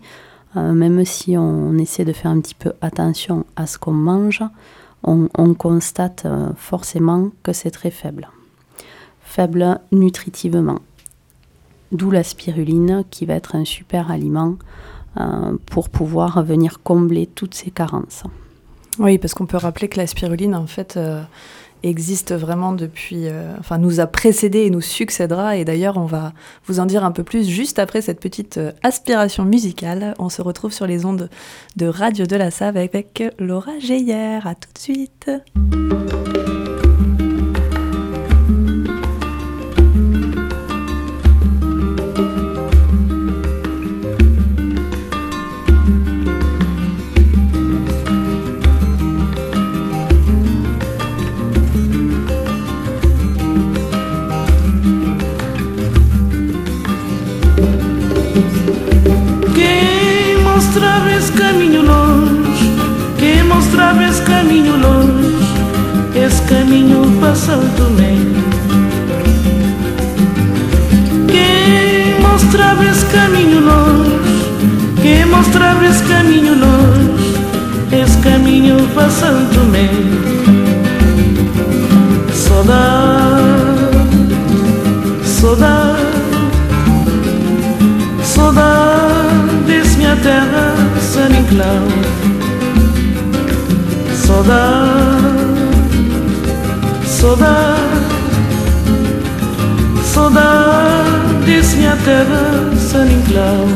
euh, 0.56 0.72
même 0.72 1.04
si 1.04 1.36
on 1.36 1.76
essaie 1.78 2.04
de 2.04 2.12
faire 2.12 2.30
un 2.30 2.40
petit 2.40 2.54
peu 2.54 2.72
attention 2.80 3.44
à 3.56 3.66
ce 3.66 3.78
qu'on 3.78 3.92
mange, 3.92 4.42
on, 5.02 5.54
constate 5.54 6.24
euh, 6.24 6.50
forcément 6.56 7.30
que 7.42 7.52
c'est 7.52 7.70
très 7.70 7.90
faible. 7.90 8.28
Faible 9.20 9.80
nutritivement. 9.92 10.78
D'où 11.92 12.10
la 12.10 12.22
spiruline 12.22 13.04
qui 13.10 13.26
va 13.26 13.34
être 13.34 13.54
un 13.54 13.64
super 13.64 14.10
aliment 14.10 14.56
euh, 15.18 15.56
pour 15.66 15.90
pouvoir 15.90 16.42
venir 16.42 16.80
combler 16.82 17.26
toutes 17.26 17.54
ces 17.54 17.70
carences. 17.70 18.24
Oui, 18.98 19.18
parce 19.18 19.34
qu'on 19.34 19.46
peut 19.46 19.56
rappeler 19.56 19.88
que 19.88 19.98
la 19.98 20.06
spiruline, 20.06 20.54
en 20.54 20.66
fait, 20.66 20.96
euh, 20.96 21.22
existe 21.82 22.32
vraiment 22.32 22.72
depuis, 22.72 23.26
euh, 23.28 23.54
enfin 23.58 23.78
nous 23.78 24.00
a 24.00 24.06
précédé 24.06 24.60
et 24.60 24.70
nous 24.70 24.80
succédera. 24.80 25.56
Et 25.56 25.64
d'ailleurs, 25.64 25.96
on 25.96 26.06
va 26.06 26.32
vous 26.66 26.80
en 26.80 26.86
dire 26.86 27.04
un 27.04 27.12
peu 27.12 27.24
plus 27.24 27.48
juste 27.48 27.78
après 27.78 28.00
cette 28.00 28.20
petite 28.20 28.58
euh, 28.58 28.72
aspiration 28.82 29.44
musicale. 29.44 30.14
On 30.18 30.28
se 30.28 30.42
retrouve 30.42 30.72
sur 30.72 30.86
les 30.86 31.04
ondes 31.04 31.28
de 31.76 31.86
Radio 31.86 32.26
de 32.26 32.36
la 32.36 32.50
Save 32.50 32.76
avec 32.76 33.22
Laura 33.38 33.78
Geyer. 33.78 34.38
À 34.44 34.54
tout 34.54 34.72
de 34.72 34.78
suite. 34.78 35.30
Santo 67.34 67.90
Meio. 67.90 68.34
Quem 71.26 72.20
mostrava 72.20 72.84
esse 72.84 73.04
caminho 73.06 73.60
longe, 73.60 74.50
quem 75.02 75.26
mostrava 75.26 75.84
esse 75.84 76.02
caminho 76.04 76.54
longe, 76.54 77.34
esse 77.92 78.18
caminho 78.18 78.76
Santo 79.10 79.60
Meio. 79.70 80.24
Saudade, 82.32 83.42
saudade, 85.24 86.02
saudade 88.22 89.56
desse 89.66 89.96
minha 89.96 90.16
terra, 90.16 90.74
San 91.00 91.30
Inclau. 91.30 91.88
Saudade 94.14 95.33
Saudade, 97.24 97.80
saudade 100.04 101.62
se 101.64 101.76
minha 101.76 101.96
terra 102.04 102.70
sem 102.76 103.14
inclau 103.14 103.66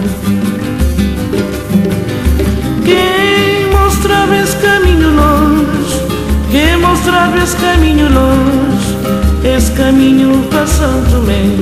Quem 2.85 3.71
mostrava 3.73 4.37
esse 4.37 4.55
caminho 4.57 5.17
longe 5.17 6.02
Quem 6.50 6.76
mostrava 6.76 7.38
esse 7.38 7.57
caminho 7.57 8.12
longe 8.12 9.57
Esse 9.57 9.73
caminho 9.73 10.47
passando 10.50 11.25
bem 11.25 11.59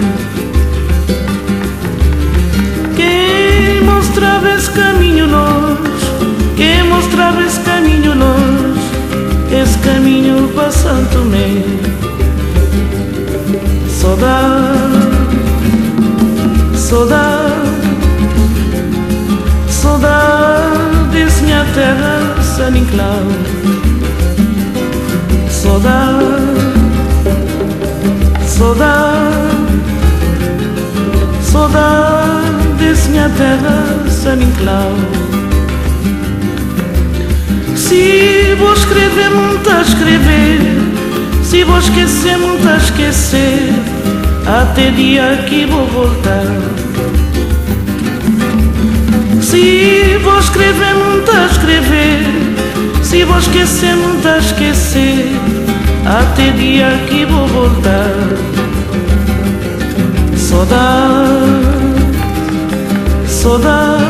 Quem 2.96 3.84
mostrava 3.84 4.48
esse 4.56 4.70
caminho 4.72 5.30
longe 5.30 5.76
Quem 6.56 6.82
mostrava 6.82 7.44
esse 7.44 7.60
caminho 7.60 7.75
tanto 10.96 11.18
medo. 11.26 11.96
Saudade, 14.00 14.96
saudade, 16.74 17.52
saudades, 19.68 21.40
minha 21.42 21.66
terra, 21.74 22.42
Saninclau. 22.42 23.22
Saudade, 25.50 26.24
saudade, 28.46 29.36
saudades, 31.42 33.08
minha 33.08 33.28
terra, 33.36 33.84
Saninclau. 34.08 34.92
Se 37.76 38.54
vou 38.58 38.72
escrever, 38.72 39.30
não 39.30 39.56
está 39.56 39.78
a 39.78 39.82
escrever 39.82 40.85
se 41.46 41.62
vou 41.62 41.78
esquecer, 41.78 42.36
muito 42.38 42.68
a 42.68 42.76
esquecer. 42.76 43.72
Até 44.44 44.90
dia 44.90 45.44
que 45.48 45.64
vou 45.64 45.86
voltar. 45.86 46.44
Se 49.40 50.18
vou 50.24 50.40
escrever, 50.40 50.94
muito 50.96 51.30
a 51.30 51.46
escrever. 51.46 52.26
Se 53.00 53.22
vou 53.22 53.38
esquecer, 53.38 53.94
muito 53.94 54.26
a 54.26 54.38
esquecer. 54.38 55.30
Até 56.04 56.50
dia 56.50 56.88
que 57.08 57.24
vou 57.24 57.46
voltar. 57.46 58.10
Saudade, 60.36 61.30
saudade, 63.28 64.04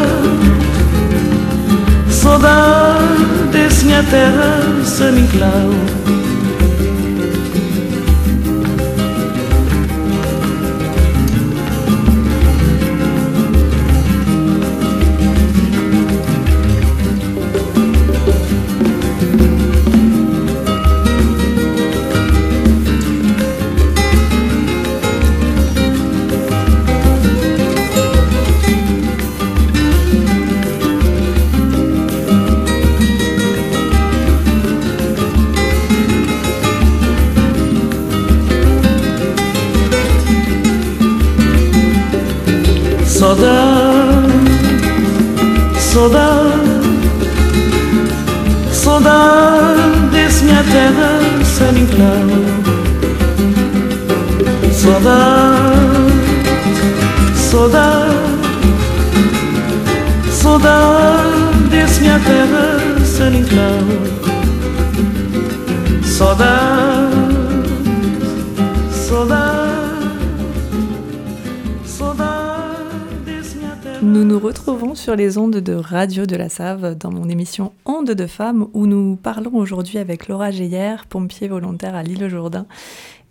saudade 2.09 3.05
desse 3.53 3.85
minha 3.85 4.03
terra, 4.05 4.59
San 4.83 5.19
Inclau. 5.19 6.16
Saudade, 46.07 46.61
saudade, 48.71 50.07
desse 50.13 50.45
minha 50.45 50.63
terra, 50.63 51.19
San 51.45 51.77
Inclau. 51.77 52.29
Saudade, 54.73 55.67
saudade, 57.35 58.15
saudade 60.31 61.69
desse 61.71 62.01
minha 62.03 62.21
terra, 62.21 62.79
Inclau. 63.35 63.83
Saudade, 66.05 66.05
saudade, 66.05 67.06
Nous 74.37 74.43
retrouvons 74.43 74.95
sur 74.95 75.17
les 75.17 75.39
ondes 75.39 75.57
de 75.57 75.73
Radio 75.73 76.27
de 76.27 76.37
la 76.37 76.51
Save 76.51 76.95
dans 76.99 77.11
mon 77.11 77.27
émission 77.31 77.73
Ondes 77.87 78.11
de 78.11 78.27
femmes 78.27 78.69
où 78.75 78.87
nous 78.87 79.17
parlons 79.17 79.55
aujourd'hui 79.55 79.97
avec 79.97 80.29
Laura 80.29 80.51
Geyer, 80.51 80.97
pompier 81.09 81.49
volontaire 81.49 81.95
à 81.95 82.03
l'île 82.03 82.29
Jourdain 82.29 82.67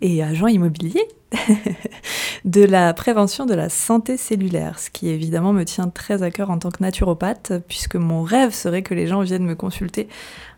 et 0.00 0.20
agent 0.20 0.48
immobilier, 0.48 1.06
de 2.44 2.64
la 2.64 2.92
prévention 2.92 3.46
de 3.46 3.54
la 3.54 3.68
santé 3.68 4.16
cellulaire, 4.16 4.80
ce 4.80 4.90
qui 4.90 5.08
évidemment 5.08 5.52
me 5.52 5.64
tient 5.64 5.90
très 5.90 6.24
à 6.24 6.32
cœur 6.32 6.50
en 6.50 6.58
tant 6.58 6.72
que 6.72 6.82
naturopathe, 6.82 7.52
puisque 7.68 7.94
mon 7.94 8.24
rêve 8.24 8.52
serait 8.52 8.82
que 8.82 8.92
les 8.94 9.06
gens 9.06 9.20
viennent 9.20 9.46
me 9.46 9.54
consulter 9.54 10.08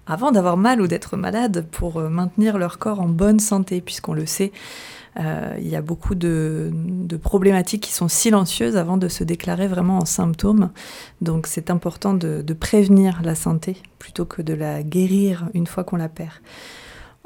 avant 0.09 0.33
d'avoir 0.33 0.57
mal 0.57 0.81
ou 0.81 0.88
d'être 0.88 1.17
malade 1.17 1.67
pour 1.71 1.99
euh, 1.99 2.09
maintenir 2.09 2.59
leur 2.59 2.79
corps 2.79 3.00
en 3.00 3.09
bonne 3.09 3.38
santé, 3.38 3.81
puisqu'on 3.81 4.15
le 4.15 4.27
sait, 4.27 4.53
euh, 5.21 5.55
il 5.59 5.69
y 5.69 5.77
a 5.77 5.83
beaucoup 5.83 6.15
de, 6.15 6.73
problématiques 7.23 7.83
qui 7.83 7.93
sont 7.93 8.09
silencieuses 8.09 8.77
avant 8.77 8.97
de 8.97 9.09
se 9.09 9.25
déclarer 9.25 9.67
vraiment 9.67 9.99
en 9.99 10.05
symptômes. 10.05 10.71
Donc 11.21 11.47
c'est 11.47 11.71
important 11.71 12.15
de, 12.15 12.43
de 12.43 12.55
prévenir 12.55 13.21
la 13.23 13.35
santé 13.35 13.77
plutôt 13.99 14.25
que 14.25 14.43
de 14.43 14.55
la 14.55 14.83
guérir 14.83 15.49
une 15.55 15.67
fois 15.67 15.85
qu'on 15.85 15.97
la 15.97 16.09
perd. 16.09 16.33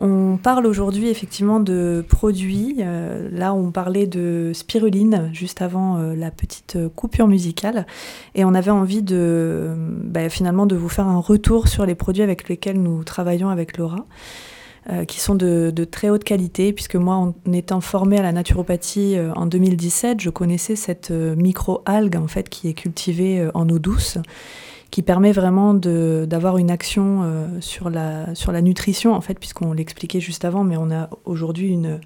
On 0.05 0.37
parle 0.37 0.67
aujourd'hui 0.67 1.09
effectivement 1.09 1.61
de 1.61 2.05
produits. 2.09 2.79
Euh, 2.81 3.29
là, 3.33 3.55
on 3.55 3.71
parlait 3.71 4.09
de 4.09 4.51
spiruline 4.53 5.31
juste 5.33 5.63
avant 5.63 5.97
euh, 5.97 6.15
la 6.17 6.31
petite 6.33 6.77
coupure 6.97 7.29
musicale. 7.29 7.87
Et 8.35 8.45
on 8.45 8.53
avait 8.53 8.73
envie 8.73 9.03
de 9.03 9.71
bah, 9.77 10.29
finalement 10.29 10.67
de 10.67 10.75
vous 10.75 10.89
faire 10.89 11.07
un 11.07 11.21
retour 11.21 11.69
sur 11.69 11.87
les 11.87 11.95
produits 11.95 12.25
avec 12.25 12.49
lesquels 12.49 12.83
nous 12.83 13.05
travaillons 13.05 13.49
avec 13.49 13.79
Laura. 13.79 14.05
euh, 14.91 15.05
qui 15.05 15.21
sont 15.21 15.35
de, 15.35 15.73
très 15.91 16.11
haute 16.11 16.25
qualité, 16.25 16.73
puisque 16.73 16.97
moi, 16.97 17.15
en 17.15 17.35
étant 17.53 17.81
formée 17.81 18.19
à 18.19 18.23
la 18.23 18.33
naturopathie 18.33 19.17
euh, 19.17 19.33
en 19.35 19.47
2017, 19.47 20.21
je 20.21 20.31
connaissais 20.31 20.77
cette 20.77 21.11
euh, 21.11 21.37
micro-algue 21.37 22.17
en 22.17 22.27
fait 22.27 22.49
qui 22.49 22.69
est 22.69 22.75
cultivée 22.75 23.41
euh, 23.41 23.51
en 23.55 23.69
eau 23.69 23.79
douce, 23.79 24.19
qui 24.93 25.03
permet 25.03 25.33
vraiment 25.33 25.75
de- 25.75 26.27
d'avoir 26.29 26.59
une 26.59 26.71
action 26.71 27.23
euh, 27.25 27.47
sur, 27.61 27.91
la, 27.91 28.33
sur 28.37 28.53
la 28.53 28.61
nutrition 28.63 29.13
en 29.15 29.21
fait, 29.21 29.37
puisqu'on 29.41 29.73
l'expliquait 29.73 30.21
juste 30.21 30.45
avant, 30.45 30.63
mais 30.63 30.77
on 30.77 30.93
a 30.93 31.11
aujourd'hui 31.25 31.69
une 31.71 31.99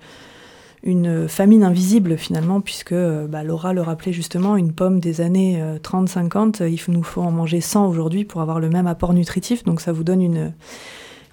une 0.83 1.26
famine 1.26 1.64
invisible 1.64 2.16
finalement, 2.16 2.61
puisque 2.61 2.93
euh, 2.93 3.26
bah, 3.26 3.43
Laura 3.43 3.73
le 3.73 3.83
rappelait 3.83 4.12
justement, 4.12 4.57
une 4.57 4.73
pomme 4.73 5.00
des 5.00 5.21
années 5.21 5.61
euh, 5.61 5.78
30-50, 5.78 6.62
il 6.69 6.76
f- 6.76 6.93
nous 6.93 7.02
faut 7.02 7.23
en 7.23 7.33
manger 7.33 7.61
100 7.61 7.88
aujourd'hui 7.88 8.25
pour 8.25 8.40
avoir 8.40 8.61
le 8.61 8.69
même 8.69 8.87
apport 8.87 9.12
nutritif, 9.12 9.64
donc 9.64 9.81
ça 9.81 9.90
vous 9.93 10.05
donne 10.05 10.23
une, 10.23 10.52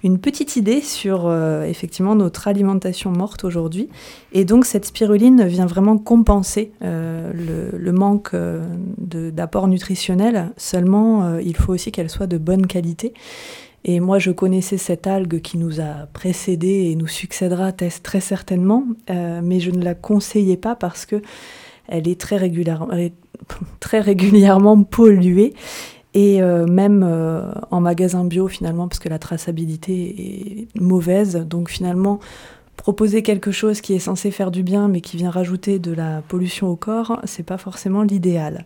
une 0.04 0.18
petite 0.18 0.56
idée 0.56 0.82
sur 0.82 1.26
euh, 1.26 1.64
effectivement 1.64 2.14
notre 2.14 2.46
alimentation 2.46 3.10
morte 3.10 3.42
aujourd'hui. 3.42 3.88
Et 4.32 4.44
donc 4.44 4.66
cette 4.66 4.84
spiruline 4.84 5.44
vient 5.46 5.64
vraiment 5.66 5.96
compenser 5.96 6.72
euh, 6.82 7.32
le, 7.72 7.92
manque 7.92 8.34
euh, 8.34 8.62
d'apport 8.98 9.66
nutritionnel, 9.66 10.50
seulement 10.58 11.24
euh, 11.24 11.42
il 11.42 11.56
faut 11.56 11.72
aussi 11.72 11.90
qu'elle 11.90 12.10
soit 12.10 12.26
de 12.26 12.36
bonne 12.36 12.66
qualité. 12.66 13.14
Et 13.86 14.00
moi, 14.00 14.18
je 14.18 14.30
connaissais 14.30 14.78
cette 14.78 15.06
algue 15.06 15.40
qui 15.42 15.58
nous 15.58 15.80
a 15.80 16.06
précédé 16.12 16.90
et 16.90 16.96
nous 16.96 17.06
succédera 17.06 17.70
très 17.72 18.20
certainement, 18.20 18.84
mais 19.10 19.60
je 19.60 19.70
ne 19.70 19.84
la 19.84 19.94
conseillais 19.94 20.56
pas 20.56 20.74
parce 20.74 21.04
que 21.04 21.20
elle 21.86 22.08
est 22.08 22.18
très 22.18 22.38
régulièrement 24.00 24.82
polluée. 24.84 25.52
Et 26.14 26.40
euh, 26.40 26.66
même 26.66 27.04
euh, 27.04 27.52
en 27.72 27.80
magasin 27.80 28.24
bio, 28.24 28.46
finalement, 28.46 28.86
parce 28.86 29.00
que 29.00 29.08
la 29.08 29.18
traçabilité 29.18 30.68
est 30.72 30.80
mauvaise. 30.80 31.34
Donc 31.34 31.68
finalement, 31.68 32.20
proposer 32.76 33.22
quelque 33.22 33.50
chose 33.50 33.80
qui 33.80 33.94
est 33.94 33.98
censé 33.98 34.30
faire 34.30 34.52
du 34.52 34.62
bien, 34.62 34.86
mais 34.86 35.00
qui 35.00 35.16
vient 35.16 35.30
rajouter 35.30 35.80
de 35.80 35.92
la 35.92 36.22
pollution 36.28 36.68
au 36.68 36.76
corps, 36.76 37.20
c'est 37.24 37.42
pas 37.42 37.58
forcément 37.58 38.02
l'idéal. 38.02 38.64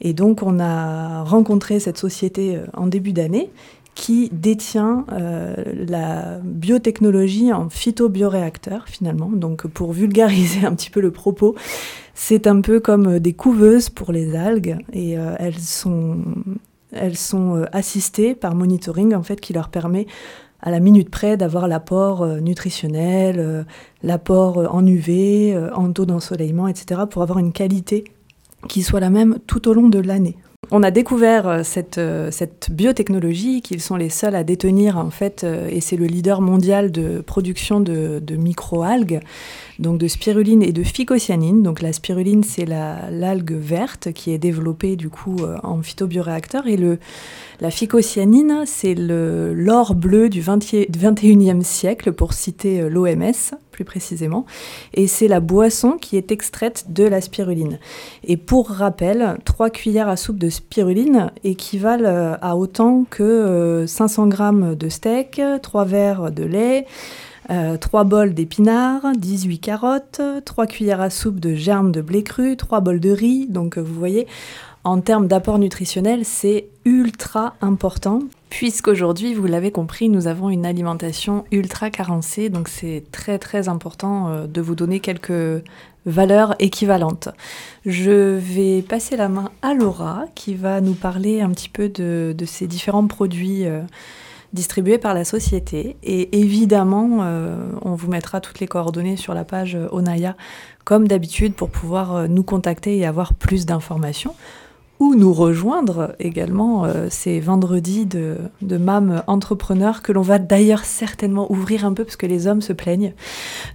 Et 0.00 0.12
donc, 0.12 0.42
on 0.42 0.58
a 0.58 1.22
rencontré 1.22 1.78
cette 1.78 1.98
société 1.98 2.56
euh, 2.56 2.66
en 2.76 2.88
début 2.88 3.12
d'année 3.12 3.50
qui 3.94 4.28
détient 4.32 5.06
la 5.08 6.38
biotechnologie 6.44 7.52
en 7.52 7.68
phytobioréacteur 7.68 8.86
finalement. 8.86 9.28
Donc 9.28 9.66
pour 9.66 9.92
vulgariser 9.92 10.64
un 10.64 10.72
petit 10.76 10.90
peu 10.90 11.00
le 11.00 11.10
propos, 11.10 11.56
c'est 12.14 12.46
un 12.46 12.60
peu 12.60 12.78
comme 12.78 13.18
des 13.18 13.32
couveuses 13.32 13.88
pour 13.88 14.12
les 14.12 14.36
algues 14.36 14.76
et 14.92 15.14
elles 15.14 15.58
sont, 15.58 16.18
elles 16.92 17.16
sont 17.16 17.56
euh, 17.56 17.64
assistées 17.72 18.34
par 18.34 18.54
monitoring 18.54 19.14
en 19.14 19.22
fait 19.22 19.40
qui 19.40 19.52
leur 19.52 19.68
permet 19.68 20.06
à 20.60 20.70
la 20.70 20.80
minute 20.80 21.10
près 21.10 21.36
d'avoir 21.36 21.68
l'apport 21.68 22.22
euh, 22.22 22.40
nutritionnel, 22.40 23.36
euh, 23.38 23.62
l'apport 24.02 24.74
en 24.74 24.84
UV, 24.86 25.56
en 25.74 25.92
taux 25.92 26.06
d'ensoleillement, 26.06 26.68
etc. 26.68 27.02
pour 27.08 27.22
avoir 27.22 27.38
une 27.38 27.52
qualité 27.52 28.04
qui 28.68 28.82
soit 28.82 29.00
la 29.00 29.10
même 29.10 29.38
tout 29.46 29.68
au 29.68 29.74
long 29.74 29.88
de 29.88 30.00
l'année. 30.00 30.36
On 30.72 30.82
a 30.82 30.90
découvert 30.90 31.64
cette, 31.64 32.00
cette 32.30 32.70
biotechnologie 32.72 33.62
qu'ils 33.62 33.80
sont 33.80 33.94
les 33.94 34.08
seuls 34.10 34.34
à 34.34 34.42
détenir 34.42 34.98
en 34.98 35.10
fait, 35.10 35.44
et 35.44 35.80
c'est 35.80 35.96
le 35.96 36.06
leader 36.06 36.40
mondial 36.40 36.90
de 36.90 37.20
production 37.20 37.80
de, 37.80 38.18
de 38.20 38.36
micro-algues. 38.36 39.20
Donc 39.78 39.98
de 39.98 40.08
spiruline 40.08 40.62
et 40.62 40.72
de 40.72 40.82
phycocyanine. 40.82 41.62
Donc 41.62 41.82
la 41.82 41.92
spiruline, 41.92 42.42
c'est 42.44 42.66
l'algue 42.66 43.52
verte 43.52 44.12
qui 44.12 44.32
est 44.32 44.38
développée 44.38 44.96
du 44.96 45.08
coup 45.08 45.38
en 45.62 45.82
phytobioréacteur 45.82 46.66
et 46.66 46.76
le, 46.76 46.98
la 47.60 47.70
phycocyanine, 47.70 48.62
c'est 48.66 48.94
l'or 48.94 49.94
bleu 49.94 50.28
du 50.28 50.42
21e 50.42 51.62
siècle, 51.62 52.12
pour 52.12 52.32
citer 52.32 52.88
l'OMS 52.88 53.56
plus 53.72 53.84
précisément, 53.84 54.44
et 54.94 55.06
c'est 55.06 55.28
la 55.28 55.38
boisson 55.38 55.98
qui 56.00 56.16
est 56.16 56.32
extraite 56.32 56.86
de 56.88 57.04
la 57.04 57.20
spiruline. 57.20 57.78
Et 58.24 58.36
pour 58.36 58.70
rappel, 58.70 59.38
3 59.44 59.70
cuillères 59.70 60.08
à 60.08 60.16
soupe 60.16 60.38
de 60.38 60.50
spiruline 60.50 61.30
équivalent 61.44 62.36
à 62.40 62.56
autant 62.56 63.04
que 63.08 63.84
500 63.86 64.30
g 64.30 64.76
de 64.76 64.88
steak, 64.88 65.40
3 65.62 65.84
verres 65.84 66.32
de 66.32 66.44
lait, 66.44 66.86
3 67.48 68.04
bols 68.04 68.34
d'épinards, 68.34 69.12
18 69.16 69.58
carottes, 69.58 70.20
3 70.44 70.66
cuillères 70.66 71.00
à 71.00 71.10
soupe 71.10 71.40
de 71.40 71.54
germes 71.54 71.92
de 71.92 72.02
blé 72.02 72.22
cru, 72.22 72.56
3 72.56 72.80
bols 72.80 73.00
de 73.00 73.10
riz. 73.10 73.46
Donc 73.48 73.78
vous 73.78 73.94
voyez, 73.94 74.26
en 74.84 75.00
termes 75.00 75.26
d'apport 75.26 75.58
nutritionnel, 75.58 76.24
c'est 76.24 76.68
ultra 76.84 77.54
important. 77.60 78.20
Puisqu'aujourd'hui, 78.48 79.34
vous 79.34 79.46
l'avez 79.46 79.70
compris, 79.70 80.08
nous 80.08 80.26
avons 80.26 80.48
une 80.48 80.64
alimentation 80.64 81.44
ultra 81.52 81.90
carencée, 81.90 82.48
donc 82.48 82.68
c'est 82.68 83.04
très 83.12 83.38
très 83.38 83.68
important 83.68 84.28
euh, 84.28 84.46
de 84.46 84.60
vous 84.60 84.74
donner 84.74 85.00
quelques 85.00 85.62
valeurs 86.06 86.54
équivalentes. 86.58 87.28
Je 87.84 88.36
vais 88.38 88.80
passer 88.80 89.16
la 89.16 89.28
main 89.28 89.50
à 89.60 89.74
Laura 89.74 90.24
qui 90.34 90.54
va 90.54 90.80
nous 90.80 90.94
parler 90.94 91.42
un 91.42 91.50
petit 91.50 91.68
peu 91.68 91.90
de, 91.90 92.34
ces 92.46 92.66
différents 92.66 93.06
produits 93.06 93.66
euh, 93.66 93.82
distribués 94.52 94.98
par 94.98 95.14
la 95.14 95.24
société. 95.24 95.96
Et 96.02 96.40
évidemment, 96.40 97.18
euh, 97.20 97.70
on 97.82 97.94
vous 97.94 98.08
mettra 98.08 98.40
toutes 98.40 98.60
les 98.60 98.66
coordonnées 98.66 99.16
sur 99.16 99.34
la 99.34 99.44
page 99.44 99.76
Onaya 99.90 100.36
comme 100.84 101.06
d'habitude 101.06 101.54
pour 101.54 101.68
pouvoir 101.68 102.28
nous 102.28 102.42
contacter 102.42 102.96
et 102.96 103.04
avoir 103.04 103.34
plus 103.34 103.66
d'informations 103.66 104.34
ou 105.00 105.14
nous 105.14 105.32
rejoindre 105.32 106.14
également 106.18 106.84
euh, 106.84 107.06
ces 107.08 107.38
vendredis 107.40 108.04
de, 108.06 108.36
de 108.62 108.76
MAM 108.76 109.22
entrepreneurs 109.26 110.02
que 110.02 110.10
l'on 110.10 110.22
va 110.22 110.38
d'ailleurs 110.38 110.84
certainement 110.84 111.50
ouvrir 111.52 111.84
un 111.84 111.92
peu 111.92 112.04
parce 112.04 112.16
que 112.16 112.26
les 112.26 112.46
hommes 112.46 112.62
se 112.62 112.72
plaignent. 112.72 113.14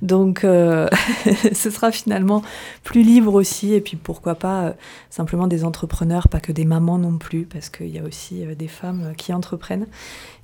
Donc 0.01 0.43
euh, 0.43 0.87
ce 1.53 1.69
sera 1.69 1.91
finalement 1.91 2.41
plus 2.83 3.03
libre 3.03 3.35
aussi 3.35 3.73
et 3.73 3.81
puis 3.81 3.95
pourquoi 3.95 4.35
pas 4.35 4.63
euh, 4.63 4.73
simplement 5.09 5.47
des 5.47 5.63
entrepreneurs, 5.63 6.27
pas 6.27 6.41
que 6.41 6.51
des 6.51 6.65
mamans 6.65 6.97
non 6.97 7.17
plus 7.17 7.45
parce 7.45 7.69
qu'il 7.69 7.89
y 7.89 7.99
a 7.99 8.03
aussi 8.03 8.43
des 8.57 8.67
femmes 8.67 9.13
qui 9.17 9.33
entreprennent 9.33 9.87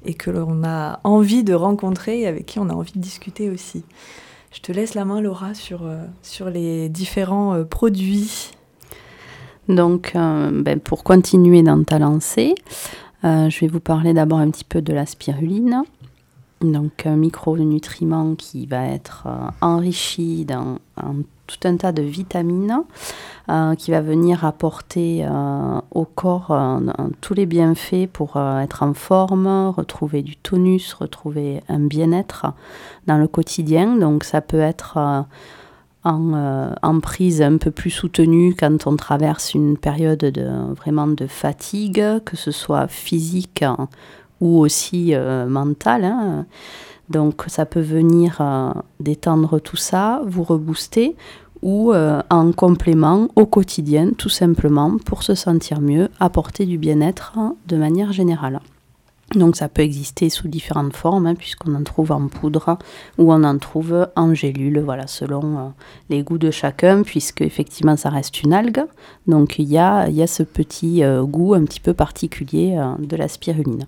et 0.05 0.13
que 0.13 0.31
l'on 0.31 0.63
a 0.63 1.01
envie 1.03 1.43
de 1.43 1.53
rencontrer 1.53 2.21
et 2.21 2.27
avec 2.27 2.45
qui 2.45 2.59
on 2.59 2.69
a 2.69 2.73
envie 2.73 2.93
de 2.93 2.99
discuter 2.99 3.49
aussi. 3.49 3.83
Je 4.51 4.61
te 4.61 4.71
laisse 4.71 4.95
la 4.95 5.05
main 5.05 5.21
Laura 5.21 5.53
sur, 5.53 5.81
sur 6.23 6.49
les 6.49 6.89
différents 6.89 7.63
produits 7.65 8.51
donc, 9.69 10.13
euh, 10.15 10.49
ben, 10.51 10.79
pour 10.79 11.03
continuer 11.03 11.61
dans 11.61 11.83
ta 11.83 11.99
lancée, 11.99 12.55
euh, 13.23 13.49
je 13.49 13.59
vais 13.59 13.67
vous 13.67 13.79
parler 13.79 14.13
d'abord 14.13 14.39
un 14.39 14.49
petit 14.49 14.63
peu 14.63 14.81
de 14.81 14.91
la 14.91 15.05
spiruline. 15.05 15.83
Donc, 16.61 17.05
un 17.05 17.15
micronutriment 17.15 18.33
qui 18.35 18.65
va 18.65 18.87
être 18.87 19.27
euh, 19.27 19.49
enrichi 19.61 20.43
dans 20.43 20.79
tout 21.45 21.67
un 21.67 21.77
tas 21.77 21.91
de 21.91 22.01
vitamines, 22.01 22.83
qui 23.77 23.89
va 23.89 24.01
venir 24.01 24.45
apporter 24.45 25.25
au 25.91 26.05
corps 26.05 26.55
tous 27.21 27.33
les 27.33 27.47
bienfaits 27.47 28.07
pour 28.11 28.35
être 28.37 28.83
en 28.83 28.93
forme, 28.93 29.71
retrouver 29.75 30.21
du 30.21 30.35
tonus, 30.35 30.93
retrouver 30.93 31.63
un 31.67 31.79
bien-être 31.79 32.53
dans 33.07 33.17
le 33.17 33.27
quotidien. 33.27 33.95
Donc, 33.95 34.25
ça 34.25 34.41
peut 34.41 34.59
être 34.59 35.25
euh, 36.17 36.73
en, 36.81 36.99
prise 36.99 37.41
un 37.41 37.57
peu 37.57 37.71
plus 37.71 37.89
soutenue 37.89 38.55
quand 38.57 38.87
on 38.87 38.95
traverse 38.95 39.53
une 39.53 39.77
période 39.77 40.19
de, 40.19 40.73
vraiment 40.75 41.07
de 41.07 41.27
fatigue, 41.27 42.03
que 42.25 42.35
ce 42.35 42.51
soit 42.51 42.87
physique 42.87 43.63
ou 44.41 44.59
aussi 44.59 45.13
euh, 45.13 45.47
mentale. 45.47 46.05
Hein. 46.05 46.45
Donc 47.09 47.43
ça 47.47 47.65
peut 47.65 47.81
venir 47.81 48.37
euh, 48.39 48.71
détendre 48.99 49.59
tout 49.59 49.77
ça, 49.77 50.21
vous 50.25 50.43
rebooster 50.43 51.15
ou 51.61 51.93
en 51.93 52.51
complément 52.53 53.27
au 53.35 53.45
quotidien 53.45 54.11
tout 54.17 54.29
simplement 54.29 54.97
pour 54.97 55.23
se 55.23 55.35
sentir 55.35 55.81
mieux, 55.81 56.07
apporter 56.17 56.65
du 56.65 56.77
bien-être 56.77 57.37
de 57.67 57.75
manière 57.75 58.13
générale. 58.13 58.61
Donc 59.35 59.55
ça 59.55 59.69
peut 59.69 59.83
exister 59.83 60.29
sous 60.29 60.47
différentes 60.47 60.95
formes, 60.95 61.27
hein, 61.27 61.35
puisqu'on 61.35 61.75
en 61.75 61.83
trouve 61.83 62.11
en 62.11 62.27
poudre 62.27 62.79
ou 63.19 63.31
on 63.31 63.43
en 63.43 63.57
trouve 63.59 64.07
en 64.15 64.33
gélule, 64.33 64.79
voilà, 64.79 65.05
selon 65.05 65.57
euh, 65.57 65.69
les 66.09 66.23
goûts 66.23 66.39
de 66.39 66.49
chacun, 66.49 67.03
puisque 67.03 67.41
effectivement 67.41 67.95
ça 67.95 68.09
reste 68.09 68.41
une 68.41 68.53
algue. 68.53 68.83
Donc 69.27 69.59
il 69.59 69.69
y 69.69 69.77
a, 69.77 70.09
y 70.09 70.23
a 70.23 70.27
ce 70.27 70.41
petit 70.41 71.03
euh, 71.03 71.23
goût 71.23 71.53
un 71.53 71.63
petit 71.65 71.79
peu 71.79 71.93
particulier 71.93 72.75
euh, 72.79 72.95
de 72.97 73.15
la 73.15 73.27
spiruline. 73.27 73.85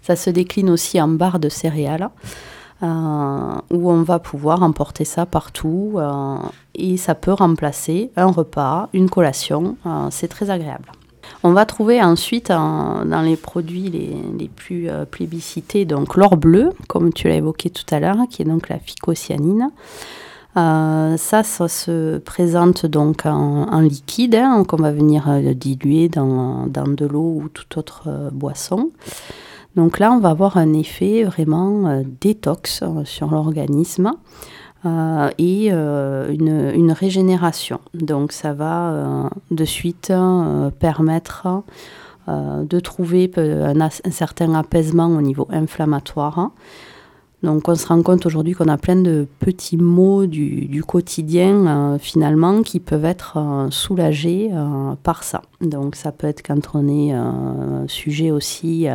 Ça 0.00 0.16
se 0.16 0.30
décline 0.30 0.70
aussi 0.70 1.00
en 1.00 1.08
barre 1.08 1.38
de 1.38 1.50
céréales. 1.50 2.08
où 2.80 3.90
on 3.90 4.02
va 4.04 4.20
pouvoir 4.20 4.62
emporter 4.62 5.04
ça 5.04 5.26
partout 5.26 5.98
et 6.76 6.96
ça 6.96 7.16
peut 7.16 7.32
remplacer 7.32 8.12
un 8.16 8.30
repas, 8.30 8.88
une 8.92 9.10
collation. 9.10 9.76
c'est 10.10 10.28
très 10.28 10.48
agréable. 10.48 10.92
On 11.44 11.52
va 11.52 11.66
trouver 11.66 12.02
ensuite 12.02 12.48
dans 12.48 13.22
les 13.24 13.36
produits 13.36 13.90
les, 13.90 14.48
plus 14.48 14.88
euh, 14.88 15.04
plébiscités 15.04 15.84
donc 15.84 16.16
l'or 16.16 16.36
bleu, 16.36 16.70
comme 16.88 17.12
tu 17.12 17.28
l'as 17.28 17.36
évoqué 17.36 17.70
tout 17.70 17.84
à 17.92 18.00
l'heure, 18.00 18.16
qui 18.28 18.42
est 18.42 18.44
donc 18.44 18.68
la 18.68 18.78
phycocyanine. 18.78 19.70
Euh, 20.56 21.16
ça, 21.16 21.44
ça 21.44 21.68
se 21.68 22.18
présente 22.18 22.86
donc 22.86 23.24
en, 23.24 23.80
liquide, 23.80 24.34
hein, 24.34 24.64
qu'on 24.66 24.78
va 24.78 24.90
venir 24.90 25.28
euh, 25.28 25.54
diluer 25.54 26.08
dans, 26.08 26.66
de 26.66 27.06
l'eau 27.06 27.40
ou 27.42 27.48
toute 27.48 27.76
autre 27.76 28.30
boisson. 28.32 28.90
Donc 29.76 30.00
là, 30.00 30.10
on 30.10 30.18
va 30.18 30.30
avoir 30.30 30.56
un 30.56 30.72
effet 30.72 31.22
vraiment 31.22 32.02
détox 32.20 32.82
sur 33.04 33.30
l'organisme. 33.30 34.10
Euh, 34.86 35.30
et 35.38 35.70
euh, 35.72 36.32
une, 36.32 36.92
régénération. 36.92 37.80
Donc 37.94 38.30
ça 38.30 38.52
va 38.52 38.90
euh, 38.90 39.28
de 39.50 39.64
suite 39.64 40.12
permettre 40.78 41.48
de 42.28 42.80
trouver 42.80 43.30
un, 43.36 43.90
certain 44.10 44.54
apaisement 44.54 45.06
au 45.06 45.22
niveau 45.22 45.48
inflammatoire. 45.50 46.50
Donc 47.42 47.68
on 47.68 47.74
se 47.74 47.86
rend 47.86 48.02
compte 48.02 48.26
aujourd'hui 48.26 48.54
qu'on 48.54 48.68
a 48.68 48.76
plein 48.76 48.96
de 48.96 49.26
petits 49.38 49.76
mots 49.76 50.26
du, 50.26 50.82
quotidien 50.86 51.96
finalement 52.00 52.62
qui 52.62 52.80
peuvent 52.80 53.04
être 53.04 53.68
soulagés 53.70 54.50
par 55.04 55.22
ça. 55.22 55.42
Donc 55.60 55.94
ça 55.94 56.10
peut 56.10 56.26
être 56.26 56.42
quand 56.42 56.74
on 56.74 56.88
est 56.88 57.14
sujet 57.88 58.32
aussi 58.32 58.88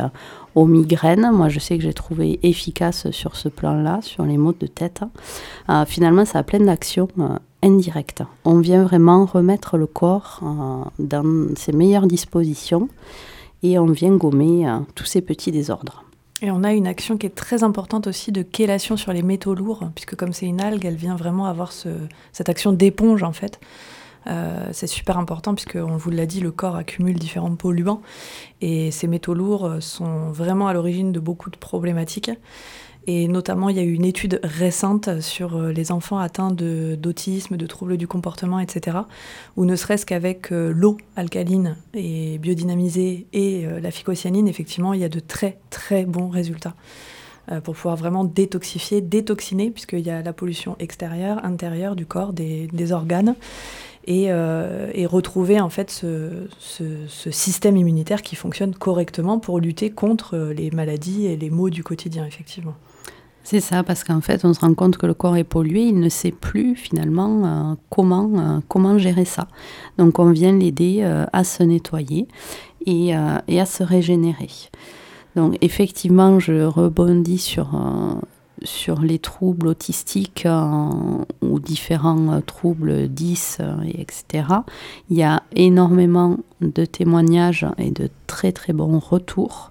aux 0.54 0.66
migraines. 0.66 1.30
Moi, 1.32 1.48
je 1.48 1.58
sais 1.58 1.76
que 1.76 1.82
j'ai 1.82 1.94
trouvé 1.94 2.38
efficace 2.42 3.10
sur 3.10 3.36
ce 3.36 3.48
plan-là, 3.48 4.00
sur 4.02 4.24
les 4.24 4.36
maux 4.36 4.54
de 4.58 4.66
tête. 4.66 5.02
Euh, 5.68 5.84
finalement, 5.84 6.24
ça 6.24 6.38
a 6.38 6.42
plein 6.42 6.60
d'actions 6.60 7.08
euh, 7.18 7.36
indirectes. 7.62 8.22
On 8.44 8.58
vient 8.58 8.84
vraiment 8.84 9.24
remettre 9.24 9.76
le 9.76 9.86
corps 9.86 10.40
euh, 10.42 10.84
dans 10.98 11.54
ses 11.56 11.72
meilleures 11.72 12.06
dispositions 12.06 12.88
et 13.62 13.78
on 13.78 13.86
vient 13.86 14.14
gommer 14.14 14.66
tous 14.94 15.06
ces 15.06 15.22
petits 15.22 15.50
désordres. 15.50 16.04
Et 16.42 16.50
on 16.50 16.64
a 16.64 16.72
une 16.72 16.86
action 16.86 17.16
qui 17.16 17.26
est 17.26 17.34
très 17.34 17.62
importante 17.62 18.06
aussi 18.06 18.32
de 18.32 18.44
chélation 18.54 18.96
sur 18.96 19.12
les 19.12 19.22
métaux 19.22 19.54
lourds, 19.54 19.88
puisque 19.94 20.16
comme 20.16 20.32
c'est 20.32 20.46
une 20.46 20.60
algue, 20.60 20.84
elle 20.84 20.96
vient 20.96 21.16
vraiment 21.16 21.46
avoir 21.46 21.72
cette 21.72 22.48
action 22.48 22.72
d'éponge 22.72 23.22
en 23.22 23.32
fait. 23.32 23.60
Euh, 24.26 24.68
c'est 24.72 24.86
super 24.86 25.18
important 25.18 25.54
puisque, 25.54 25.76
on 25.76 25.96
vous 25.96 26.10
l'a 26.10 26.26
dit, 26.26 26.40
le 26.40 26.50
corps 26.50 26.76
accumule 26.76 27.18
différents 27.18 27.54
polluants 27.54 28.00
et 28.60 28.90
ces 28.90 29.06
métaux 29.06 29.34
lourds 29.34 29.70
sont 29.80 30.30
vraiment 30.30 30.66
à 30.66 30.72
l'origine 30.72 31.12
de 31.12 31.20
beaucoup 31.20 31.50
de 31.50 31.56
problématiques. 31.56 32.30
Et 33.06 33.28
notamment, 33.28 33.68
il 33.68 33.76
y 33.76 33.80
a 33.80 33.82
eu 33.82 33.92
une 33.92 34.04
étude 34.04 34.40
récente 34.42 35.20
sur 35.20 35.56
euh, 35.56 35.72
les 35.72 35.92
enfants 35.92 36.18
atteints 36.18 36.50
d'autisme, 36.50 37.56
de, 37.56 37.66
troubles 37.66 37.96
du 37.96 38.08
comportement, 38.08 38.60
etc., 38.60 38.98
où 39.56 39.64
ne 39.64 39.76
serait-ce 39.76 40.06
qu'avec 40.06 40.52
euh, 40.52 40.72
l'eau 40.74 40.96
alcaline 41.16 41.76
et 41.92 42.38
biodynamisée 42.38 43.26
et 43.32 43.66
la 43.80 43.90
phycocyanine, 43.90 44.48
effectivement, 44.48 44.94
il 44.94 45.00
y 45.00 45.04
a 45.04 45.08
de 45.08 45.20
très 45.20 45.58
très 45.70 46.04
bons 46.04 46.28
résultats 46.28 46.74
pour 47.62 47.74
pouvoir 47.74 47.96
vraiment 47.96 48.24
détoxifier, 48.24 49.02
détoxiner, 49.02 49.70
puisqu'il 49.70 50.00
y 50.00 50.08
a 50.08 50.22
la 50.22 50.32
pollution 50.32 50.76
extérieure, 50.78 51.44
intérieure 51.44 51.94
du 51.94 52.06
corps, 52.06 52.32
des, 52.32 52.92
organes. 52.92 53.34
Euh, 54.08 54.90
et, 54.92 55.06
retrouver 55.06 55.60
en 55.60 55.70
fait 55.70 55.90
ce, 55.90 57.30
système 57.30 57.76
immunitaire 57.76 58.22
qui 58.22 58.36
fonctionne 58.36 58.74
correctement 58.74 59.38
pour 59.38 59.60
lutter 59.60 59.90
contre 59.90 60.36
les 60.36 60.70
maladies 60.70 61.26
et 61.26 61.36
les 61.36 61.50
maux 61.50 61.70
du 61.70 61.82
quotidien, 61.82 62.26
effectivement. 62.26 62.74
C'est 63.44 63.60
ça, 63.60 63.82
parce 63.82 64.04
qu'en 64.04 64.22
fait, 64.22 64.44
on 64.44 64.54
se 64.54 64.60
rend 64.60 64.72
compte 64.72 64.96
que 64.96 65.06
le 65.06 65.12
corps 65.12 65.36
est 65.36 65.44
pollué, 65.44 65.82
il 65.82 66.00
ne 66.00 66.08
sait 66.08 66.32
plus 66.32 66.74
finalement 66.76 67.42
euh, 67.44 67.74
comment, 67.90 68.30
euh, 68.36 68.60
comment 68.68 68.98
gérer 68.98 69.26
ça. 69.26 69.48
Donc 69.98 70.18
on 70.18 70.30
vient 70.30 70.52
l'aider 70.52 71.02
à 71.32 71.44
se 71.44 71.62
nettoyer 71.62 72.26
et, 72.86 73.12
et, 73.48 73.60
à 73.60 73.66
se 73.66 73.82
régénérer. 73.82 74.48
Donc 75.36 75.56
effectivement, 75.60 76.40
je 76.40 76.64
rebondis 76.64 77.38
sur 77.38 77.78
sur 78.62 79.00
les 79.00 79.18
troubles 79.18 79.68
autistiques 79.68 80.48
ou 81.42 81.60
différents 81.60 82.40
troubles 82.40 83.08
10, 83.08 83.58
etc., 83.98 84.46
il 85.10 85.18
y 85.18 85.22
a 85.22 85.42
énormément 85.54 86.38
de 86.60 86.84
témoignages 86.84 87.66
et 87.78 87.90
de 87.90 88.08
très 88.26 88.52
très 88.52 88.72
bons 88.72 88.98
retours 88.98 89.70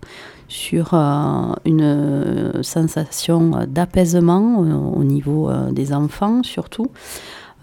sur 0.54 0.94
une 0.94 2.62
sensation 2.62 3.66
d'apaisement 3.68 4.60
au 4.60 5.04
niveau 5.04 5.52
des 5.72 5.94
enfants 5.94 6.44
surtout. 6.44 6.92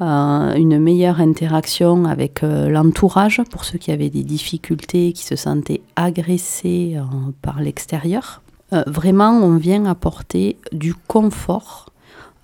Euh, 0.01 0.55
une 0.55 0.79
meilleure 0.79 1.21
interaction 1.21 2.07
avec 2.07 2.43
euh, 2.43 2.71
l'entourage 2.71 3.43
pour 3.51 3.67
ceux 3.67 3.77
qui 3.77 3.93
avaient 3.93 4.09
des 4.09 4.23
difficultés, 4.23 5.13
qui 5.13 5.25
se 5.25 5.37
sentaient 5.37 5.83
agressés 5.95 6.95
euh, 6.97 7.03
par 7.43 7.61
l'extérieur. 7.61 8.41
vraiment, 8.87 9.33
on 9.33 9.57
vient 9.57 9.85
apporter 9.87 10.57
du 10.73 10.95
confort. 10.95 11.87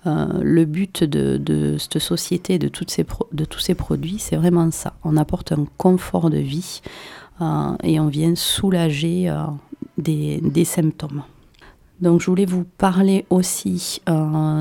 le 0.05 0.65
but 0.65 1.03
de, 1.03 1.77
cette 1.79 1.99
société, 1.99 2.59
de 2.59 2.67
tous 2.67 3.59
ces 3.59 3.75
produits, 3.75 4.19
c'est 4.19 4.35
vraiment 4.35 4.69
ça. 4.71 4.93
On 5.03 5.17
apporte 5.17 5.51
un 5.51 5.65
confort 5.77 6.29
de 6.29 6.37
vie 6.37 6.81
et 7.83 7.99
on 7.99 8.07
vient 8.07 8.35
soulager 8.35 9.33
des, 9.97 10.39
des 10.41 10.65
symptômes. 10.65 11.23
Donc 12.01 12.21
je 12.21 12.27
voulais 12.27 12.45
vous 12.45 12.63
parler 12.77 13.25
aussi 13.29 14.01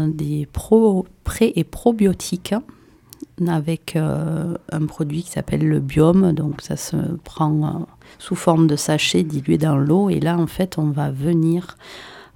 des 0.09 0.49
pro, 0.53 1.07
pré 1.25 1.53
et 1.55 1.65
probiotiques 1.65 2.55
avec 3.47 3.97
euh, 3.97 4.57
un 4.73 4.87
produit 4.87 5.23
qui 5.23 5.31
s'appelle 5.31 5.67
le 5.67 5.81
biome. 5.81 6.33
Donc 6.33 6.63
ça 6.63 6.77
se 6.77 6.97
prend 7.25 7.65
euh, 7.65 7.85
sous 8.19 8.35
forme 8.35 8.67
de 8.67 8.77
sachet 8.77 9.23
dilué 9.23 9.59
dans 9.59 9.77
l'eau. 9.77 10.09
Et 10.11 10.21
là, 10.21 10.39
en 10.39 10.47
fait, 10.47 10.79
on 10.79 10.91
va 10.91 11.11
venir 11.11 11.77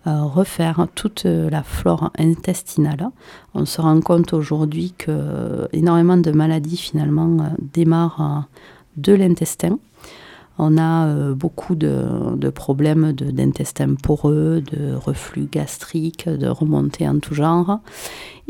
euh, 0.06 0.22
refaire 0.22 0.86
toute 0.94 1.24
la 1.24 1.62
flore 1.62 2.10
intestinale. 2.18 3.08
On 3.54 3.64
se 3.64 3.80
rend 3.80 4.00
compte 4.00 4.32
aujourd'hui 4.32 4.94
que 4.96 5.68
énormément 5.72 6.16
de 6.16 6.30
maladies 6.30 6.76
finalement 6.76 7.52
démarrent 7.58 8.44
de 8.96 9.12
l'intestin. 9.12 9.78
On 10.62 10.76
a 10.76 11.06
euh, 11.06 11.34
beaucoup 11.34 11.74
de, 11.74 12.50
problèmes 12.50 13.12
d'intestin 13.12 13.94
poreux, 13.94 14.60
de 14.60 14.92
reflux 14.92 15.48
gastrique, 15.50 16.28
de 16.28 16.48
remontées 16.48 17.08
en 17.08 17.18
tout 17.18 17.34
genre. 17.34 17.80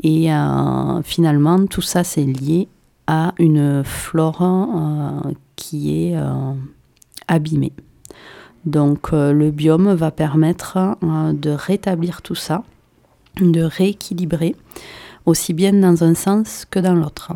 Et 0.02 0.34
euh, 0.34 1.02
finalement, 1.02 1.64
tout 1.66 1.82
ça, 1.82 2.02
c'est 2.02 2.24
lié 2.24 2.66
à 3.06 3.32
une 3.38 3.84
flore 3.84 4.42
euh, 4.42 5.30
qui 5.54 6.08
est 6.08 6.16
abîmée. 7.28 7.72
Donc 8.64 9.12
le 9.12 9.50
biome 9.52 9.94
va 9.94 10.10
permettre 10.10 10.96
de 11.02 11.50
rétablir 11.50 12.22
tout 12.22 12.34
ça, 12.34 12.64
de 13.40 13.62
rééquilibrer, 13.62 14.56
aussi 15.26 15.54
bien 15.54 15.72
dans 15.74 16.02
un 16.02 16.14
sens 16.14 16.66
que 16.68 16.80
dans 16.80 16.94
l'autre. 16.94 17.32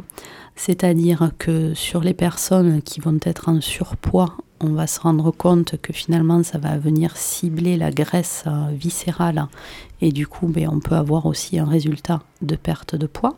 C'est-à-dire 0.56 1.30
que 1.38 1.74
sur 1.74 2.00
les 2.00 2.14
personnes 2.14 2.82
qui 2.82 3.00
vont 3.00 3.18
être 3.24 3.48
en 3.48 3.60
surpoids 3.60 4.36
on 4.60 4.70
va 4.70 4.86
se 4.86 5.00
rendre 5.00 5.30
compte 5.30 5.76
que 5.80 5.92
finalement 5.92 6.42
ça 6.42 6.58
va 6.58 6.78
venir 6.78 7.16
cibler 7.16 7.76
la 7.76 7.90
graisse 7.90 8.44
euh, 8.46 8.68
viscérale 8.72 9.46
et 10.00 10.12
du 10.12 10.26
coup 10.26 10.46
ben, 10.46 10.68
on 10.70 10.80
peut 10.80 10.94
avoir 10.94 11.26
aussi 11.26 11.58
un 11.58 11.64
résultat 11.64 12.22
de 12.42 12.56
perte 12.56 12.94
de 12.94 13.06
poids. 13.06 13.36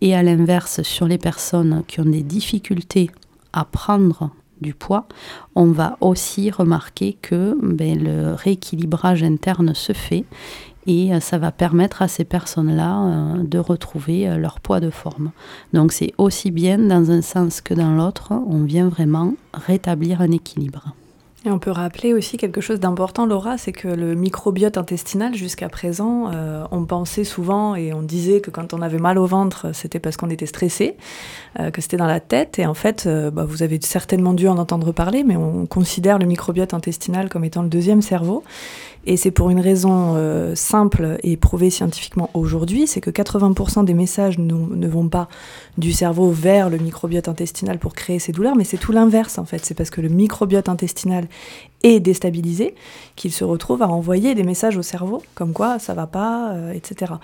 Et 0.00 0.14
à 0.14 0.22
l'inverse, 0.22 0.82
sur 0.82 1.06
les 1.06 1.18
personnes 1.18 1.82
qui 1.88 2.00
ont 2.00 2.04
des 2.04 2.22
difficultés 2.22 3.10
à 3.52 3.64
prendre 3.64 4.30
du 4.60 4.74
poids, 4.74 5.06
on 5.54 5.66
va 5.66 5.96
aussi 6.00 6.50
remarquer 6.50 7.16
que 7.20 7.56
ben, 7.62 8.02
le 8.02 8.34
rééquilibrage 8.34 9.22
interne 9.22 9.74
se 9.74 9.92
fait 9.92 10.24
et 10.88 11.12
euh, 11.12 11.20
ça 11.20 11.38
va 11.38 11.52
permettre 11.52 12.02
à 12.02 12.08
ces 12.08 12.24
personnes-là 12.24 13.02
euh, 13.02 13.42
de 13.44 13.58
retrouver 13.58 14.28
euh, 14.28 14.38
leur 14.38 14.58
poids 14.58 14.80
de 14.80 14.90
forme. 14.90 15.30
Donc 15.72 15.92
c'est 15.92 16.12
aussi 16.18 16.50
bien 16.50 16.78
dans 16.78 17.10
un 17.12 17.22
sens 17.22 17.60
que 17.60 17.74
dans 17.74 17.94
l'autre, 17.94 18.32
on 18.32 18.64
vient 18.64 18.88
vraiment 18.88 19.34
rétablir 19.52 20.22
un 20.22 20.32
équilibre. 20.32 20.94
Et 21.44 21.50
on 21.50 21.58
peut 21.60 21.70
rappeler 21.70 22.14
aussi 22.14 22.36
quelque 22.36 22.60
chose 22.60 22.80
d'important, 22.80 23.24
Laura, 23.24 23.58
c'est 23.58 23.70
que 23.70 23.86
le 23.86 24.14
microbiote 24.16 24.76
intestinal, 24.76 25.36
jusqu'à 25.36 25.68
présent, 25.68 26.32
on 26.72 26.84
pensait 26.84 27.22
souvent 27.22 27.76
et 27.76 27.94
on 27.94 28.02
disait 28.02 28.40
que 28.40 28.50
quand 28.50 28.74
on 28.74 28.82
avait 28.82 28.98
mal 28.98 29.18
au 29.18 29.24
ventre, 29.24 29.72
c'était 29.72 30.00
parce 30.00 30.16
qu'on 30.16 30.30
était 30.30 30.46
stressé, 30.46 30.96
que 31.56 31.80
c'était 31.80 31.96
dans 31.96 32.08
la 32.08 32.18
tête. 32.18 32.58
Et 32.58 32.66
en 32.66 32.74
fait, 32.74 33.08
bah, 33.32 33.44
vous 33.44 33.62
avez 33.62 33.78
certainement 33.80 34.34
dû 34.34 34.48
en 34.48 34.58
entendre 34.58 34.90
parler, 34.90 35.22
mais 35.22 35.36
on 35.36 35.66
considère 35.66 36.18
le 36.18 36.26
microbiote 36.26 36.74
intestinal 36.74 37.28
comme 37.28 37.44
étant 37.44 37.62
le 37.62 37.68
deuxième 37.68 38.02
cerveau. 38.02 38.42
Et 39.10 39.16
c'est 39.16 39.30
pour 39.30 39.48
une 39.48 39.60
raison 39.60 40.16
euh, 40.16 40.54
simple 40.54 41.16
et 41.22 41.38
prouvée 41.38 41.70
scientifiquement 41.70 42.28
aujourd'hui, 42.34 42.86
c'est 42.86 43.00
que 43.00 43.08
80% 43.08 43.86
des 43.86 43.94
messages 43.94 44.38
ne 44.38 44.86
vont 44.86 45.08
pas 45.08 45.28
du 45.78 45.92
cerveau 45.94 46.30
vers 46.30 46.68
le 46.68 46.76
microbiote 46.76 47.26
intestinal 47.26 47.78
pour 47.78 47.94
créer 47.94 48.18
ces 48.18 48.32
douleurs, 48.32 48.54
mais 48.54 48.64
c'est 48.64 48.76
tout 48.76 48.92
l'inverse 48.92 49.38
en 49.38 49.46
fait. 49.46 49.64
C'est 49.64 49.72
parce 49.72 49.88
que 49.88 50.02
le 50.02 50.10
microbiote 50.10 50.68
intestinal 50.68 51.26
est 51.82 52.00
déstabilisé 52.00 52.74
qu'il 53.16 53.32
se 53.32 53.44
retrouve 53.44 53.80
à 53.80 53.88
envoyer 53.88 54.34
des 54.34 54.42
messages 54.44 54.76
au 54.76 54.82
cerveau, 54.82 55.22
comme 55.34 55.54
quoi 55.54 55.78
ça 55.78 55.94
va 55.94 56.06
pas, 56.06 56.50
euh, 56.52 56.72
etc. 56.74 57.14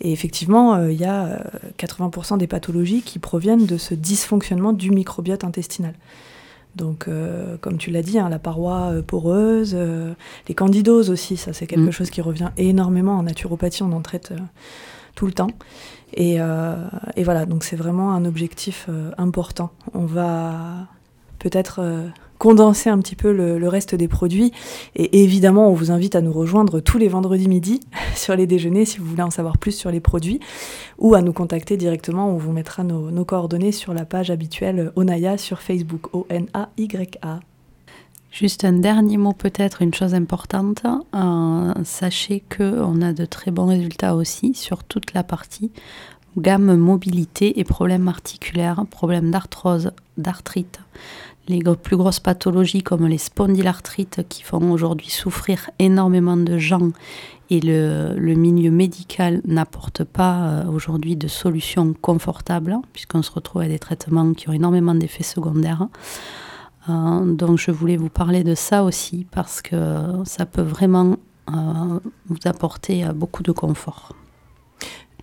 Et 0.00 0.12
effectivement, 0.12 0.76
euh, 0.76 0.90
il 0.90 0.98
y 0.98 1.04
a 1.04 1.44
80% 1.76 2.38
des 2.38 2.46
pathologies 2.46 3.02
qui 3.02 3.18
proviennent 3.18 3.66
de 3.66 3.76
ce 3.76 3.92
dysfonctionnement 3.92 4.72
du 4.72 4.90
microbiote 4.90 5.44
intestinal. 5.44 5.92
Donc, 6.76 7.08
euh, 7.08 7.56
comme 7.60 7.78
tu 7.78 7.90
l'as 7.90 8.02
dit, 8.02 8.18
hein, 8.18 8.28
la 8.28 8.38
paroi 8.38 8.92
euh, 8.92 9.02
poreuse, 9.02 9.72
euh, 9.74 10.12
les 10.46 10.54
candidoses 10.54 11.10
aussi, 11.10 11.36
ça 11.38 11.52
c'est 11.54 11.66
quelque 11.66 11.88
mm. 11.88 11.92
chose 11.92 12.10
qui 12.10 12.20
revient 12.20 12.50
énormément 12.58 13.16
en 13.16 13.22
naturopathie, 13.22 13.82
on 13.82 13.92
en 13.92 14.02
traite 14.02 14.34
tout 15.14 15.26
le 15.26 15.32
temps. 15.32 15.50
Et, 16.12 16.36
et 16.36 17.24
voilà, 17.24 17.46
donc 17.46 17.64
c'est 17.64 17.74
vraiment 17.74 18.12
un 18.12 18.24
objectif 18.24 18.88
important. 19.18 19.70
On 19.92 20.06
va 20.06 20.86
peut-être 21.40 21.80
condenser 22.38 22.90
un 22.90 22.98
petit 22.98 23.16
peu 23.16 23.32
le, 23.32 23.68
reste 23.68 23.94
des 23.94 24.08
produits. 24.08 24.52
Et 24.94 25.22
évidemment, 25.22 25.70
on 25.70 25.74
vous 25.74 25.90
invite 25.90 26.14
à 26.14 26.20
nous 26.20 26.32
rejoindre 26.32 26.80
tous 26.80 26.98
les 26.98 27.08
vendredis 27.08 27.48
midi 27.48 27.80
sur 28.14 28.36
les 28.36 28.46
déjeuners 28.46 28.84
si 28.84 28.98
vous 28.98 29.06
voulez 29.06 29.22
en 29.22 29.30
savoir 29.30 29.58
plus 29.58 29.72
sur 29.72 29.90
les 29.90 30.00
produits 30.00 30.40
ou 30.98 31.14
à 31.14 31.22
nous 31.22 31.32
contacter 31.32 31.76
directement. 31.76 32.30
On 32.30 32.36
vous 32.36 32.52
mettra 32.52 32.84
nos, 32.84 33.24
coordonnées 33.24 33.72
sur 33.72 33.92
la 33.92 34.04
page 34.04 34.30
habituelle 34.30 34.92
Onaya 34.94 35.36
sur 35.36 35.60
Facebook, 35.60 36.14
O-N-A-Y-A. 36.14 37.40
Juste 38.30 38.64
un 38.64 38.72
dernier 38.72 39.16
mot 39.16 39.32
peut-être, 39.32 39.82
une 39.82 39.94
chose 39.94 40.14
importante. 40.14 40.82
Euh, 41.14 41.72
sachez 41.84 42.42
qu'on 42.54 43.00
a 43.00 43.12
de 43.12 43.24
très 43.24 43.50
bons 43.50 43.66
résultats 43.66 44.14
aussi 44.14 44.52
sur 44.54 44.84
toute 44.84 45.14
la 45.14 45.22
partie 45.24 45.70
gamme 46.36 46.76
mobilité 46.76 47.58
et 47.58 47.64
problèmes 47.64 48.08
articulaires, 48.08 48.84
problèmes 48.90 49.30
d'arthrose, 49.30 49.92
d'arthrite 50.18 50.80
les 51.48 51.62
plus 51.82 51.96
grosses 51.96 52.20
pathologies 52.20 52.82
comme 52.82 53.06
les 53.06 53.18
spondylarthrites 53.18 54.22
qui 54.28 54.42
font 54.42 54.70
aujourd'hui 54.70 55.10
souffrir 55.10 55.70
énormément 55.78 56.36
de 56.36 56.58
gens 56.58 56.90
et 57.50 57.60
le, 57.60 58.34
milieu 58.34 58.70
médical 58.70 59.40
n'apporte 59.44 60.04
pas 60.04 60.48
euh, 60.48 60.64
aujourd'hui 60.66 61.16
de 61.16 61.28
solutions 61.28 61.94
confortables 61.94 62.76
puisqu'on 62.92 63.22
se 63.22 63.30
retrouve 63.30 63.62
à 63.62 63.68
des 63.68 63.78
traitements 63.78 64.34
qui 64.34 64.48
ont 64.48 64.52
énormément 64.52 64.94
d'effets 64.94 65.22
secondaires. 65.22 65.86
Euh, 66.88 67.34
donc 67.34 67.58
je 67.58 67.70
voulais 67.70 67.96
vous 67.96 68.08
parler 68.08 68.42
de 68.42 68.54
ça 68.54 68.82
aussi 68.82 69.26
parce 69.30 69.62
que 69.62 69.76
ça 70.24 70.46
peut 70.46 70.62
vraiment 70.62 71.16
euh, 71.50 72.00
vous 72.26 72.38
apporter 72.44 73.04
beaucoup 73.14 73.42
de 73.44 73.52
confort. 73.52 74.12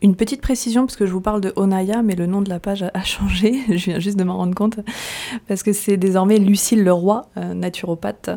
Une 0.03 0.17
petite 0.17 0.41
précision, 0.41 0.85
parce 0.85 0.97
que 0.97 1.05
je 1.05 1.13
vous 1.13 1.21
parle 1.21 1.39
de 1.39 1.53
Onaya, 1.55 2.03
mais 2.03 2.15
le 2.15 2.25
nom 2.25 2.41
de 2.41 2.49
la 2.49 2.59
page 2.59 2.83
a 2.93 3.03
changé, 3.03 3.61
je 3.69 3.85
viens 3.89 3.99
juste 3.99 4.19
de 4.19 4.25
m'en 4.25 4.35
rendre 4.35 4.53
compte, 4.53 4.81
parce 5.47 5.63
que 5.63 5.71
c'est 5.71 5.95
désormais 5.95 6.39
Lucille 6.39 6.83
Leroy, 6.83 7.25
euh, 7.37 7.53
naturopathe. 7.53 8.29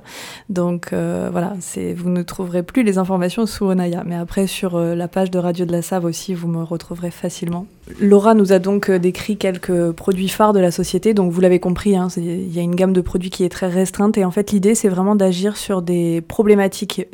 Donc 0.48 0.92
euh, 0.92 1.28
voilà, 1.32 1.54
vous 1.96 2.08
ne 2.08 2.22
trouverez 2.22 2.62
plus 2.62 2.84
les 2.84 2.98
informations 2.98 3.46
sous 3.46 3.64
Onaya, 3.64 4.04
mais 4.06 4.14
après 4.14 4.46
sur 4.46 4.76
euh, 4.76 4.94
la 4.94 5.08
page 5.08 5.32
de 5.32 5.40
Radio 5.40 5.66
de 5.66 5.72
la 5.72 5.82
Save 5.82 6.04
aussi, 6.04 6.34
vous 6.34 6.46
me 6.46 6.62
retrouverez 6.62 7.10
facilement. 7.10 7.66
Laura 8.00 8.34
nous 8.34 8.52
a 8.52 8.58
donc 8.58 8.90
décrit 8.90 9.36
quelques 9.36 9.92
produits 9.92 10.28
phares 10.28 10.52
de 10.52 10.60
la 10.60 10.70
société, 10.70 11.14
donc 11.14 11.32
vous 11.32 11.40
l'avez 11.40 11.60
compris, 11.60 11.96
hein, 11.96 12.08
il 12.16 12.52
y 12.52 12.58
a 12.58 12.62
une 12.62 12.74
gamme 12.74 12.92
de 12.92 13.00
produits 13.00 13.30
qui 13.30 13.44
est 13.44 13.48
très 13.48 13.68
restreinte, 13.68 14.18
et 14.18 14.24
en 14.24 14.30
fait 14.30 14.50
l'idée 14.50 14.74
c'est 14.74 14.88
vraiment 14.88 15.14
d'agir 15.14 15.56
sur 15.56 15.82
des 15.82 16.20
problématiques 16.20 17.06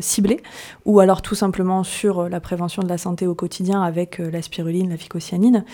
ciblées, 0.00 0.40
ou 0.84 1.00
alors 1.00 1.22
tout 1.22 1.34
simplement 1.34 1.84
sur 1.84 2.28
la 2.28 2.40
prévention 2.40 2.82
de 2.82 2.88
la 2.88 2.98
santé 2.98 3.26
au 3.26 3.34
quotidien 3.34 3.82
avec 3.82 4.20
euh, 4.20 4.30
la 4.30 4.42
spiruline, 4.42 4.90
la 4.90 4.96
phycocyanine. 4.96 5.64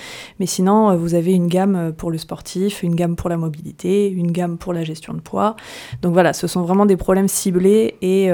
Mais 0.40 0.46
sinon, 0.46 0.90
euh, 0.90 0.96
vous 0.96 1.14
avez 1.14 1.32
une 1.32 1.48
gamme 1.48 1.76
euh, 1.76 1.92
pour 1.92 2.10
le 2.10 2.18
sportif, 2.18 2.82
une 2.82 2.94
gamme 2.94 3.16
pour 3.16 3.30
la 3.30 3.36
mobilité, 3.36 4.08
une 4.08 4.32
gamme 4.32 4.58
pour 4.58 4.72
la 4.72 4.84
gestion 4.84 5.14
de 5.14 5.20
poids. 5.20 5.56
Donc 6.02 6.12
voilà, 6.12 6.32
ce 6.32 6.46
sont 6.46 6.62
vraiment 6.62 6.86
des 6.86 6.96
problèmes 6.96 7.28
ciblés 7.28 7.96
et, 8.02 8.26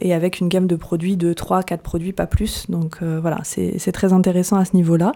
et 0.00 0.14
avec 0.14 0.40
une 0.40 0.48
gamme 0.48 0.66
de 0.66 0.76
produits 0.76 1.16
de 1.16 1.32
3-4 1.32 1.78
produits, 1.78 2.12
pas 2.12 2.26
plus. 2.26 2.66
Donc 2.68 3.02
voilà, 3.02 3.40
c'est 3.44 3.92
très 3.92 4.12
intéressant 4.12 4.56
à 4.56 4.64
ce 4.64 4.76
niveau-là. 4.76 5.12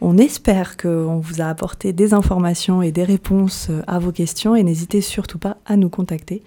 On 0.00 0.18
espère 0.18 0.76
qu'on 0.76 1.18
vous 1.18 1.40
a 1.40 1.46
apporté 1.46 1.92
des 1.92 2.14
informations 2.14 2.82
et 2.82 2.92
des 2.92 3.04
réponses 3.04 3.70
à 3.86 3.98
vos 3.98 4.12
questions 4.12 4.54
et 4.54 4.62
n'hésitez 4.62 5.00
surtout 5.00 5.38
pas 5.38 5.56
à 5.66 5.76
nous 5.76 5.88
contacter 5.88 6.42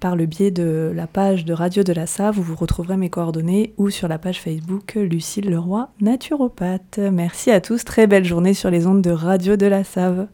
par 0.00 0.16
le 0.16 0.26
biais 0.26 0.50
de 0.50 0.90
la 0.94 1.06
page 1.06 1.44
de 1.44 1.52
Radio 1.52 1.82
de 1.82 1.92
la 1.92 2.06
Save 2.06 2.38
où 2.38 2.42
vous 2.42 2.56
retrouverez 2.56 2.96
mes 2.96 3.10
coordonnées 3.10 3.74
ou 3.76 3.90
sur 3.90 4.08
la 4.08 4.18
page 4.18 4.40
Facebook 4.40 4.94
Lucille 4.94 5.50
Leroy, 5.50 5.90
naturopathe. 6.00 6.98
Merci 6.98 7.50
à 7.50 7.60
tous, 7.60 7.84
très 7.84 8.06
belle 8.06 8.24
journée 8.24 8.54
sur 8.54 8.70
les 8.70 8.86
ondes 8.86 9.02
de 9.02 9.10
Radio 9.10 9.56
de 9.56 9.66
la 9.66 9.84
Save. 9.84 10.26